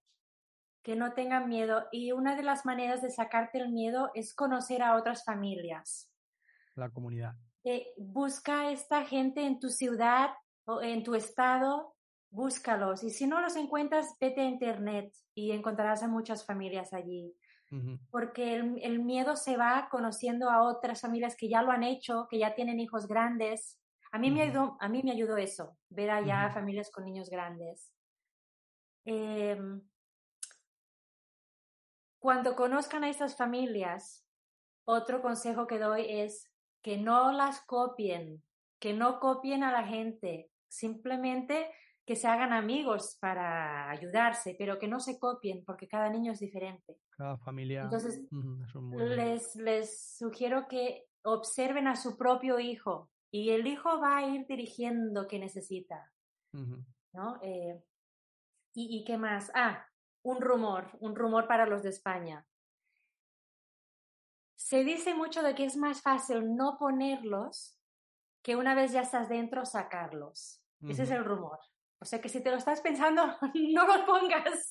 [0.84, 1.88] que no tengan miedo.
[1.90, 6.12] Y una de las maneras de sacarte el miedo es conocer a otras familias.
[6.76, 7.34] La comunidad.
[7.64, 10.30] Eh, busca esta gente en tu ciudad
[10.66, 11.96] o en tu estado,
[12.30, 13.02] búscalos.
[13.02, 17.34] Y si no los encuentras, vete a internet y encontrarás a muchas familias allí.
[18.12, 22.38] Porque el, miedo se va conociendo a otras familias que ya lo han hecho, que
[22.38, 23.80] ya tienen hijos grandes.
[24.12, 27.92] A mí, me, ayudó, a mí me ayudó eso, ver allá familias con niños grandes.
[29.04, 29.82] Em,
[32.24, 34.26] cuando conozcan a estas familias,
[34.86, 36.50] otro consejo que doy es
[36.82, 38.42] que no las copien,
[38.78, 41.70] que no copien a la gente, simplemente
[42.06, 46.40] que se hagan amigos para ayudarse, pero que no se copien porque cada niño es
[46.40, 46.96] diferente.
[47.10, 47.82] Cada familia.
[47.82, 48.22] Entonces,
[48.96, 54.46] les, les sugiero que observen a su propio hijo y el hijo va a ir
[54.46, 56.10] dirigiendo que necesita.
[57.12, 57.38] ¿no?
[57.42, 57.84] Eh,
[58.72, 59.52] ¿y, ¿Y qué más?
[59.54, 59.86] Ah,
[60.24, 62.46] un rumor, un rumor para los de España.
[64.56, 67.78] Se dice mucho de que es más fácil no ponerlos
[68.42, 70.62] que una vez ya estás dentro sacarlos.
[70.88, 71.58] Ese es el rumor.
[72.00, 73.26] O sea que si te lo estás pensando,
[73.74, 74.70] no los pongas.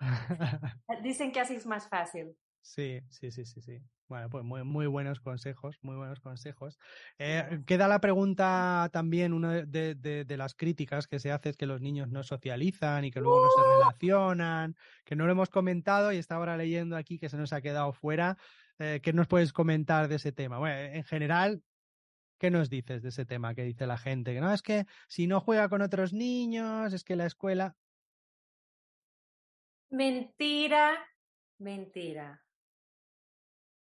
[1.02, 2.36] Dicen que así es más fácil.
[2.62, 3.82] Sí, sí, sí, sí, sí.
[4.08, 6.78] Bueno, pues muy, muy buenos consejos, muy buenos consejos.
[7.18, 11.66] Eh, queda la pregunta también, una de, de, las críticas que se hace es que
[11.66, 13.78] los niños no socializan y que luego no se ¡Uh!
[13.78, 17.62] relacionan, que no lo hemos comentado y está ahora leyendo aquí que se nos ha
[17.62, 18.38] quedado fuera.
[18.78, 20.58] Eh, ¿Qué nos puedes comentar de ese tema?
[20.58, 21.62] Bueno, en general,
[22.42, 24.34] ¿Qué nos dices de ese tema que dice la gente?
[24.34, 27.76] Que no, es que si no juega con otros niños, es que la escuela.
[29.90, 30.98] Mentira,
[31.58, 32.41] mentira.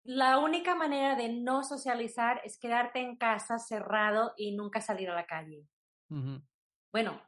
[0.04, 5.16] La única manera de no socializar es quedarte en casa cerrado y nunca salir a
[5.16, 5.68] la calle.
[6.92, 7.22] Bueno,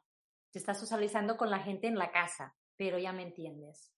[0.51, 3.93] te estás socializando con la gente en la casa, pero ya me entiendes.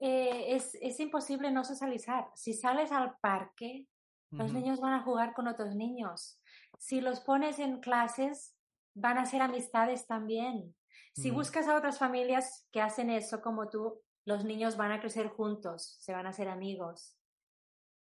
[0.00, 2.28] Eh, es, es imposible no socializar.
[2.34, 3.88] Si sales al parque,
[4.30, 6.40] los niños van a jugar con otros niños.
[6.78, 8.54] Si los pones en clases,
[8.94, 10.74] van a hacer amistades también.
[11.14, 15.28] Si buscas a otras familias que hacen eso como tú, los niños van a crecer
[15.28, 17.17] juntos, se van a hacer amigos.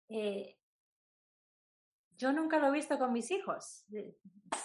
[0.08, 0.56] Eh,
[2.16, 3.84] yo nunca lo he visto con mis hijos.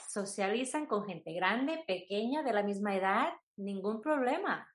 [0.09, 4.67] Socializan con gente grande, pequeña, de la misma edad, ningún problema.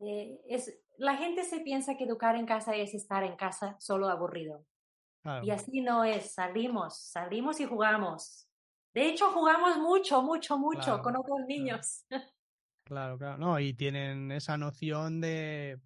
[0.00, 4.08] Eh, es, la gente se piensa que educar en casa es estar en casa solo
[4.08, 4.64] aburrido.
[5.42, 8.48] Y así no es, salimos, salimos y jugamos.
[8.94, 12.04] De hecho, jugamos mucho, mucho, mucho con otros niños.
[12.86, 13.18] Claro.
[13.18, 15.80] claro, no, y tienen esa noción de,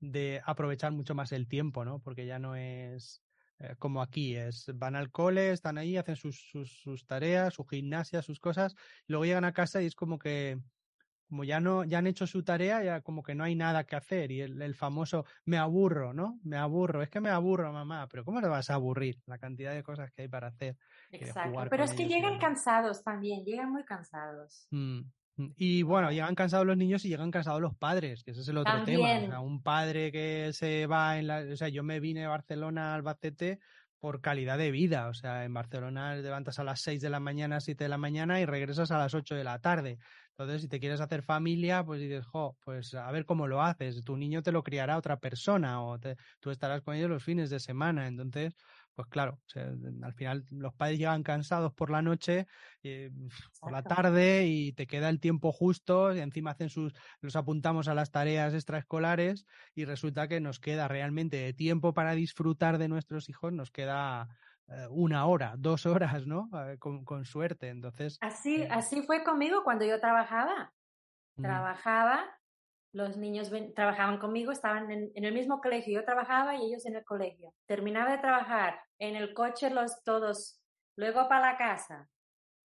[0.00, 2.00] de aprovechar mucho más el tiempo, ¿no?
[2.00, 3.22] Porque ya no es
[3.60, 7.64] eh, como aquí, es van al cole, están ahí, hacen sus, sus, sus tareas, su
[7.64, 8.74] gimnasia, sus cosas,
[9.06, 10.58] y luego llegan a casa y es como que
[11.30, 13.94] como ya no, ya han hecho su tarea, ya como que no hay nada que
[13.94, 14.32] hacer.
[14.32, 16.40] Y el, famoso me aburro, ¿no?
[16.42, 19.22] Me aburro, es que me aburro, mamá, pero ¿cómo te vas a aburrir?
[19.26, 20.76] La cantidad de cosas que hay para hacer.
[21.12, 24.66] Exacto, pero es que llegan cansados también, llegan muy cansados.
[24.72, 25.02] Mm.
[25.56, 28.58] Y bueno, llegan cansados los niños y llegan cansados los padres, que ese es el
[28.58, 29.18] otro tema.
[29.18, 31.44] O sea, un padre que se va en la.
[31.52, 33.58] O sea, yo me vine de Barcelona al Albacete
[33.98, 35.08] por calidad de vida.
[35.08, 38.40] O sea, en Barcelona levantas a las 6 de la mañana, 7 de la mañana
[38.40, 39.98] y regresas a las 8 de la tarde.
[40.30, 44.02] Entonces, si te quieres hacer familia, pues dices, jo, pues a ver cómo lo haces.
[44.02, 45.98] Tu niño te lo criará otra persona o
[46.40, 48.06] tú estarás con ellos los fines de semana.
[48.06, 48.56] Entonces,
[48.94, 49.38] pues claro,
[50.02, 52.46] al final los padres llegan cansados por la noche,
[52.82, 53.10] eh,
[53.60, 57.88] por la tarde y te queda el tiempo justo y encima hacen sus, los apuntamos
[57.88, 62.88] a las tareas extraescolares y resulta que nos queda realmente de tiempo para disfrutar de
[62.88, 64.28] nuestros hijos, nos queda
[64.68, 66.48] eh, una hora, dos horas, ¿no?
[66.66, 67.68] Eh, con, suerte.
[67.68, 68.18] Entonces.
[68.20, 70.72] Así, así fue conmigo cuando yo trabajaba.
[71.36, 72.39] Trabajaba
[72.92, 77.04] los niños trabajaban conmigo, estaban en, el mismo colegio, yo trabajaba y ellos en el
[77.04, 77.52] colegio.
[77.66, 80.60] Terminaba de trabajar, en el coche los todos,
[80.96, 82.08] luego para la casa,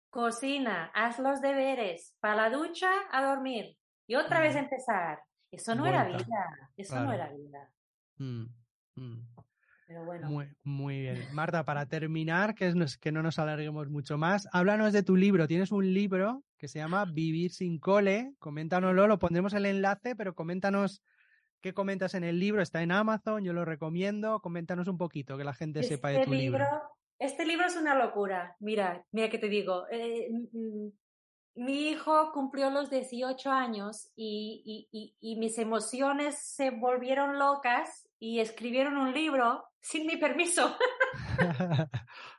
[0.10, 3.76] cocina, haz los deberes, para la ducha a dormir
[4.08, 5.20] y otra vez empezar.
[5.52, 7.70] Eso no era vida, eso no era vida.
[8.18, 8.46] Mm,
[8.96, 9.28] mm.
[9.88, 10.30] Pero bueno.
[10.30, 11.28] Muy, muy bien.
[11.34, 15.48] Marta, para terminar, que, es, que no nos alarguemos mucho más, háblanos de tu libro.
[15.48, 18.36] Tienes un libro que se llama Vivir sin cole.
[18.40, 21.04] Coméntanoslo, lo pondremos el enlace, pero coméntanos
[21.60, 22.62] qué comentas en el libro.
[22.62, 24.40] Está en Amazon, yo lo recomiendo.
[24.40, 26.66] Coméntanos un poquito, que la gente sepa de tu libro,
[27.20, 28.56] Este libro es una locura.
[28.62, 29.88] Mira, mira que te digo.
[29.92, 30.88] Eh, mm,
[31.56, 34.88] mi hijo cumplió los 18 años y,
[35.20, 40.78] y, mis emociones se volvieron locas y escribieron un libro sin mi permiso.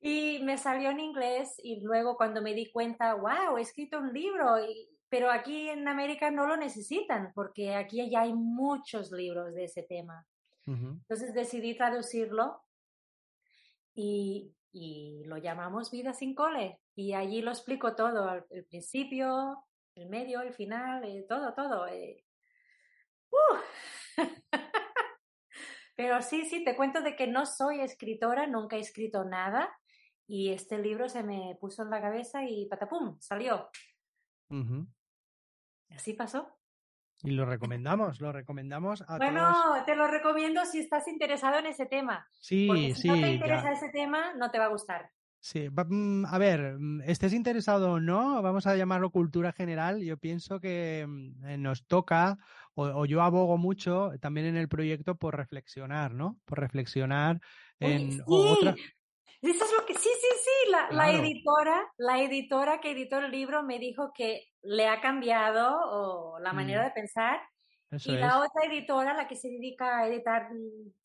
[0.00, 4.12] y me salió en inglés y luego cuando me di cuenta, wow, he escrito un
[4.14, 4.56] libro,
[5.10, 9.82] pero aquí en América no lo necesitan porque aquí ya hay muchos libros de ese
[9.82, 10.26] tema.
[10.66, 12.62] Entonces decidí traducirlo
[13.92, 16.80] y, y lo llamamos Vida sin cole.
[16.94, 19.64] Y allí lo explico todo, el, principio,
[19.96, 21.88] el medio, el final, eh, todo, todo.
[21.88, 22.24] Eh.
[23.30, 24.16] ¡Uh!
[25.96, 29.68] Pero sí, sí, te cuento de que no soy escritora, nunca he escrito nada
[30.30, 33.68] y este libro se me puso en la cabeza y patapum, salió.
[35.90, 36.56] Así pasó.
[37.24, 39.52] Y lo recomendamos, lo recomendamos a bueno,
[39.84, 42.28] te lo recomiendo si estás interesado en ese tema.
[42.38, 45.10] Sí, Porque si no te interesa ese tema, no te va a gustar.
[45.40, 50.00] Sí, mm, a ver, mm, estés interesado o no, vamos a llamarlo cultura general.
[50.00, 52.38] Yo pienso que mm, eh, nos toca,
[52.74, 56.38] o, yo abogo mucho también en el proyecto por reflexionar, ¿no?
[56.44, 57.40] Por reflexionar
[57.80, 58.20] en sí.
[58.26, 58.76] otra.
[59.42, 60.10] Eso es lo que, sí,
[60.70, 66.38] la, la, editora, la editora que editó el libro me dijo que le ha cambiado
[66.40, 67.40] la manera de pensar.
[67.90, 70.48] y la otra editora, la que se dedica a editar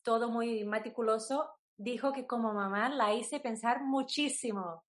[0.02, 4.84] todo muy meticuloso, dijo que como mamá la hice pensar muchísimo.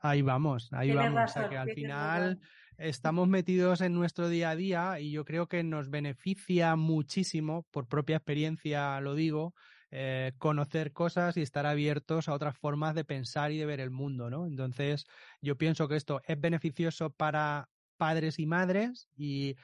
[0.00, 1.30] Ahí vamos, ahí vamos.
[1.30, 2.40] o sea que al final
[2.78, 7.86] estamos metidos en nuestro día a día y yo creo que nos beneficia muchísimo, por
[7.86, 9.54] propia experiencia lo digo,
[9.94, 13.90] eh, conocer cosas y estar abiertos a otras formas de pensar y de ver el
[13.90, 14.46] mundo, ¿no?
[14.46, 15.06] Entonces,
[15.42, 17.68] yo pienso que esto es beneficioso para
[17.98, 19.56] padres y madres y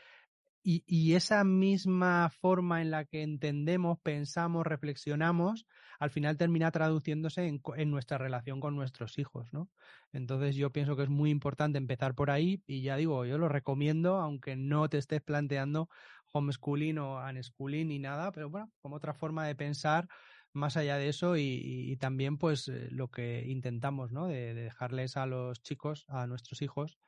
[0.63, 5.67] y, esa misma forma en la que entendemos, pensamos, reflexionamos,
[5.99, 9.71] al final termina traduciéndose en, nuestra relación con nuestros hijos, ¿no?
[10.13, 13.49] Entonces yo pienso que es muy importante empezar por ahí y ya digo, yo lo
[13.49, 15.89] recomiendo, aunque no te estés planteando
[16.33, 20.09] homeschooling o unschooling ni nada, pero bueno, como otra forma de pensar
[20.53, 24.27] más allá de eso y, también pues eh, lo que intentamos, ¿no?
[24.27, 26.99] de dejarles a los chicos, a nuestros hijos,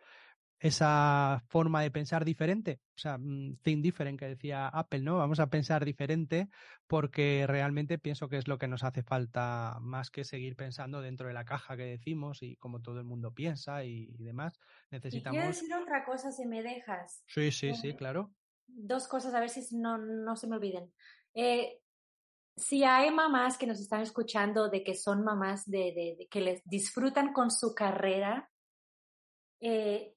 [0.61, 5.17] esa forma de pensar diferente, o sea, mm, think different que decía Apple, ¿no?
[5.17, 6.51] Vamos a pensar diferente
[6.87, 11.29] porque realmente pienso que es lo que nos hace falta más que seguir pensando dentro
[11.29, 14.61] de la caja que decimos y como todo el mundo piensa y, demás.
[14.91, 15.39] Necesitamos.
[15.39, 17.25] quiero decir otra cosa si me dejas.
[17.27, 18.31] Sí, sí, sí, claro.
[18.75, 20.93] Dos cosas, a ver si no, no se me olviden.
[21.35, 21.81] Eh,
[22.57, 26.63] si hay mamás que nos están escuchando de que son mamás de, de que les
[26.65, 28.51] disfrutan con su carrera,
[29.61, 30.15] eh,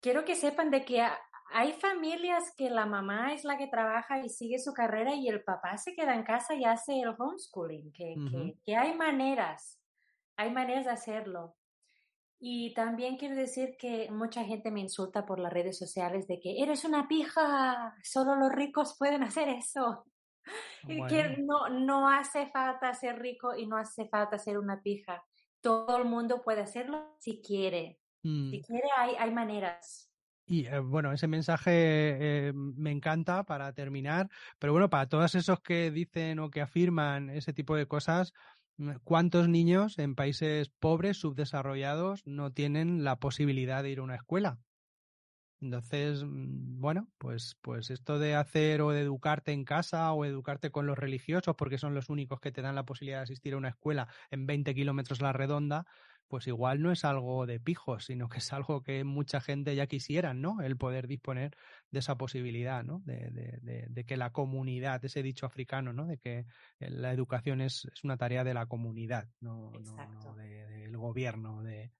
[0.00, 1.04] quiero que sepan de que
[1.52, 5.42] hay familias que la mamá es la que trabaja y sigue su carrera y el
[5.42, 8.14] papá se queda en casa y hace el homeschooling, que,
[8.64, 9.80] que, hay maneras,
[10.36, 11.56] hay maneras de hacerlo.
[12.42, 16.62] Y también quiero decir que mucha gente me insulta por las redes sociales de que
[16.62, 20.04] eres una pija, solo los ricos pueden hacer eso.
[20.88, 25.22] Y que no, no hace falta ser rico y no hace falta ser una pija.
[25.60, 28.00] Todo el mundo puede hacerlo si quiere.
[28.22, 28.62] Si mm.
[28.66, 30.10] quiere, hay, hay maneras.
[30.46, 31.70] Y eh, bueno, ese mensaje
[32.48, 34.28] eh, me encanta para terminar,
[34.58, 38.32] pero bueno, para todos esos que dicen o que afirman ese tipo de cosas,
[39.04, 44.60] ¿cuántos niños en países pobres, subdesarrollados, no tienen la posibilidad de ir a una escuela?
[45.60, 50.70] Entonces, mm, bueno, pues, pues esto de hacer o de educarte en casa o educarte
[50.70, 53.58] con los religiosos, porque son los únicos que te dan la posibilidad de asistir a
[53.58, 55.86] una escuela en 20 kilómetros la redonda,
[56.30, 59.88] pues igual no es algo de pijos, sino que es algo que mucha gente ya
[59.88, 60.62] quisiera, ¿no?
[60.62, 61.56] El poder disponer
[61.90, 63.02] de esa posibilidad, ¿no?
[63.04, 66.06] De, de, de, que la comunidad, ese dicho africano, ¿no?
[66.06, 66.46] De que
[66.78, 71.64] la educación es, es una tarea de la comunidad, no, no, del gobierno.
[71.64, 71.90] De...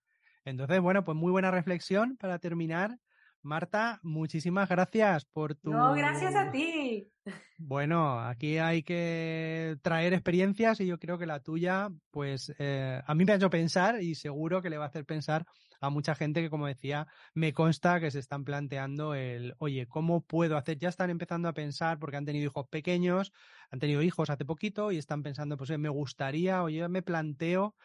[0.45, 2.99] Entonces, bueno, pues muy buena reflexión para terminar.
[3.43, 5.71] Marta, muchísimas gracias por tu.
[5.71, 7.11] No, gracias a ti.
[7.57, 13.15] Bueno, aquí hay que traer experiencias y yo creo que la tuya, pues eh, a
[13.15, 15.45] mí me ha hecho pensar y seguro que le va a hacer pensar
[15.79, 20.21] a mucha gente que, como decía, me consta que se están planteando el, oye, ¿cómo
[20.21, 20.77] puedo hacer?
[20.77, 23.31] Ya están empezando a pensar porque han tenido hijos pequeños,
[23.71, 27.75] han tenido hijos hace poquito y están pensando, pues me gustaría, oye, me planteo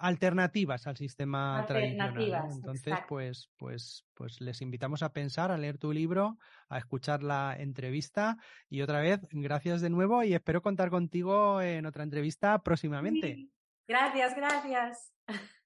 [0.00, 2.48] alternativas al sistema tradicional.
[2.50, 6.38] Entonces, pues, pues, pues les invitamos a pensar, a leer tu libro,
[6.68, 8.36] a escuchar la entrevista
[8.68, 13.48] y otra vez, gracias de nuevo y espero contar contigo en otra entrevista próximamente.
[13.88, 15.12] Gracias, gracias.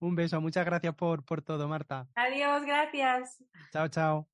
[0.00, 2.08] Un beso, muchas gracias por, por todo, Marta.
[2.14, 3.42] Adiós, gracias.
[3.72, 4.28] Chao, chao.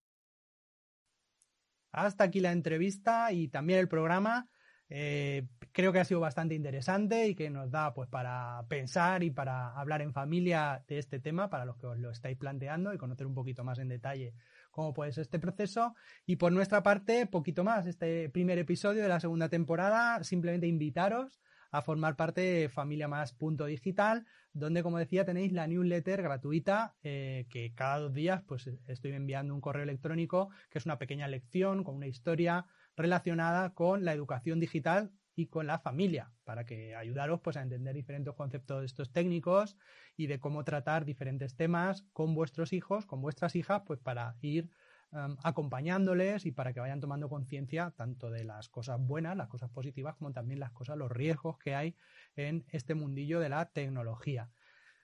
[1.93, 4.49] Hasta aquí la entrevista y también el programa.
[4.91, 9.31] Eh, creo que ha sido bastante interesante y que nos da pues para pensar y
[9.31, 12.99] para hablar en familia de este tema para los que os lo estáis planteando y
[12.99, 14.35] conocer un poquito más en detalle
[14.71, 15.95] cómo puede ser este proceso.
[16.27, 21.41] Y por nuestra parte, poquito más, este primer episodio de la segunda temporada, simplemente invitaros
[21.73, 26.97] a formar parte de Familia Más Punto Digital, donde, como decía, tenéis la newsletter gratuita
[27.03, 31.29] eh, que cada dos días pues estoy enviando un correo electrónico que es una pequeña
[31.29, 32.67] lección con una historia
[33.01, 37.95] relacionada con la educación digital y con la familia, para que ayudaros pues a entender
[37.95, 39.77] diferentes conceptos de estos técnicos
[40.17, 44.71] y de cómo tratar diferentes temas con vuestros hijos, con vuestras hijas, pues para ir
[45.13, 49.71] em, acompañándoles y para que vayan tomando conciencia tanto de las cosas buenas, las cosas
[49.71, 51.97] positivas, como también las cosas, los riesgos que hay
[52.37, 54.51] en este mundillo de la tecnología.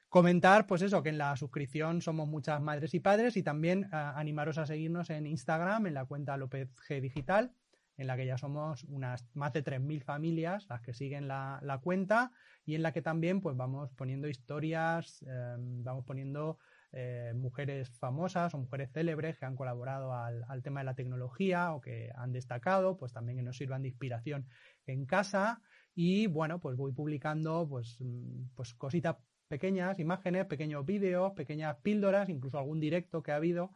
[0.08, 3.88] Comentar, pues eso, que en la suscripción somos muchas madres y padres y también eh,
[3.92, 7.52] animaros a seguirnos en Instagram, en la cuenta López G Digital,
[7.96, 12.32] en la que ya somos unas más de 3.000 familias las que siguen la, cuenta
[12.64, 16.58] y en la que también pues vamos poniendo historias, em, vamos poniendo
[16.92, 21.80] eh, mujeres famosas o mujeres célebres que han colaborado al, tema de la tecnología o
[21.80, 24.46] que han destacado, pues también que nos sirvan de inspiración
[24.86, 25.60] en casa.
[25.94, 29.16] Y bueno, pues voy publicando pues, mm, pues cositas
[29.48, 33.72] pequeñas, imágenes, pequeños vídeos, pequeñas píldoras, incluso algún directo que ha habido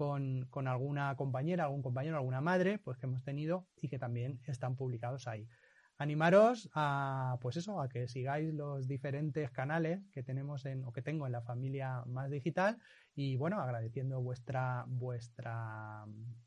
[0.00, 4.74] con, alguna compañera, algún compañero, alguna madre, pues que hemos tenido y que también están
[4.74, 5.46] publicados ahí.
[5.98, 11.02] Animaros a, pues eso, a que sigáis los diferentes canales que tenemos en, o que
[11.02, 12.78] tengo en la familia más digital
[13.14, 16.06] y bueno, agradeciendo vuestra, vuestra,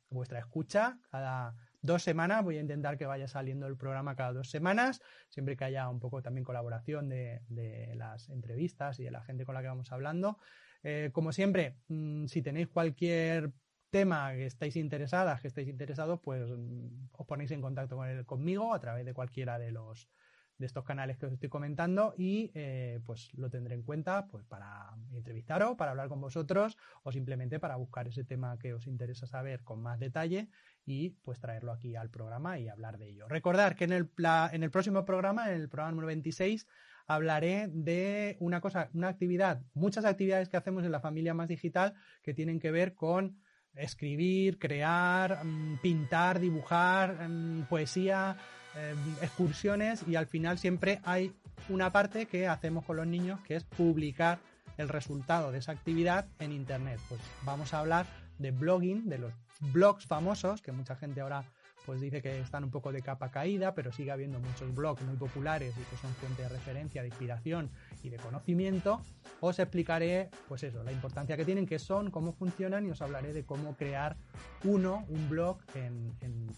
[0.10, 1.54] vuestra escucha cada
[1.84, 2.44] dos semanas.
[2.44, 5.00] Voy a intentar que vaya saliendo el programa cada dos semanas,
[5.30, 9.46] siempre que haya un poco también colaboración de, de las entrevistas y de la gente
[9.46, 10.40] con la que vamos hablando.
[10.84, 13.52] Eh, como siempre, mm, si tenéis cualquier
[13.90, 18.74] tema que estáis interesadas, que estáis interesados, pues mm, os ponéis en contacto con conmigo
[18.74, 20.10] a través de cualquiera de los
[20.58, 24.46] de estos canales que os estoy comentando y eh, pues lo tendré en cuenta pues
[24.46, 29.26] para entrevistaros, para hablar con vosotros o simplemente para buscar ese tema que os interesa
[29.26, 30.50] saber con más detalle
[30.86, 33.28] y pues traerlo aquí al programa y hablar de ello.
[33.28, 34.10] Recordar que en el,
[34.52, 36.68] en el próximo programa, en el programa número 26,
[37.08, 41.94] hablaré de una cosa, una actividad, muchas actividades que hacemos en la familia más digital
[42.22, 43.38] que tienen que ver con
[43.76, 48.38] escribir, crear, mm, pintar, dibujar, mm, poesía,
[48.76, 51.34] em, excursiones y al final siempre hay
[51.70, 54.40] una parte que hacemos con los niños que es publicar
[54.78, 57.00] el resultado de esa actividad en internet.
[57.10, 58.06] Pues vamos a hablar
[58.40, 59.34] de blogging, de los
[59.72, 61.44] blogs famosos que mucha gente ahora
[61.86, 65.18] pues dice que están un poco de capa caída, pero sigue habiendo muchos blogs muy
[65.18, 67.70] populares y que son fuente de referencia, de inspiración
[68.04, 69.02] y de conocimiento.
[69.42, 73.34] Os explicaré, pues eso, la importancia que tienen, qué son, cómo funcionan y os hablaré
[73.34, 74.16] de cómo crear
[74.64, 76.14] uno, un blog en,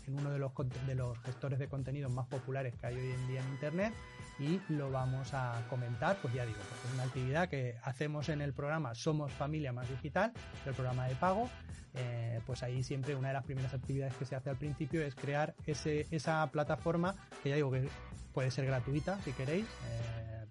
[0.08, 0.52] uno de los,
[0.88, 3.94] de los gestores de contenidos más populares que hay hoy en día en Internet
[4.40, 8.54] y lo vamos a comentar, pues ya digo, es una actividad que hacemos en el
[8.54, 10.34] programa Somos Familia Más Digital,
[10.66, 11.50] el programa de pago,
[11.94, 15.16] eh, pues ahí siempre una de las primeras actividades que se hace al principio es
[15.16, 17.88] crear ese, esa plataforma, que ya digo que
[18.34, 20.46] puede ser gratuita si queréis, eh,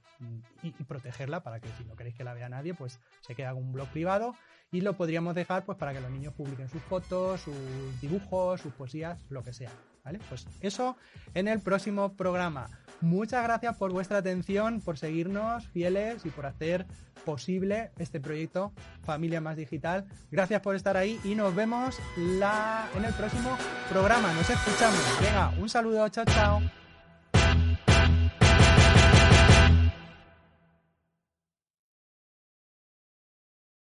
[0.62, 3.72] y, protegerla para que si no queréis que la vea nadie, pues se quede un
[3.72, 4.34] blog privado
[4.72, 8.72] y lo podríamos dejar pues para que los niños publiquen sus fotos, sus dibujos, sus
[8.72, 9.70] poesías, lo que sea.
[10.04, 10.20] ¿Vale?
[10.28, 10.96] Pues eso
[11.34, 12.68] en el próximo programa.
[13.00, 16.86] Muchas gracias por vuestra atención, por seguirnos fieles y por hacer
[17.24, 18.72] posible este proyecto
[19.02, 20.06] Familia Más Digital.
[20.30, 23.56] Gracias por estar ahí y nos vemos en el próximo
[23.90, 24.32] programa.
[24.34, 25.00] Nos escuchamos.
[25.20, 26.83] Venga, un saludo, chao, chao.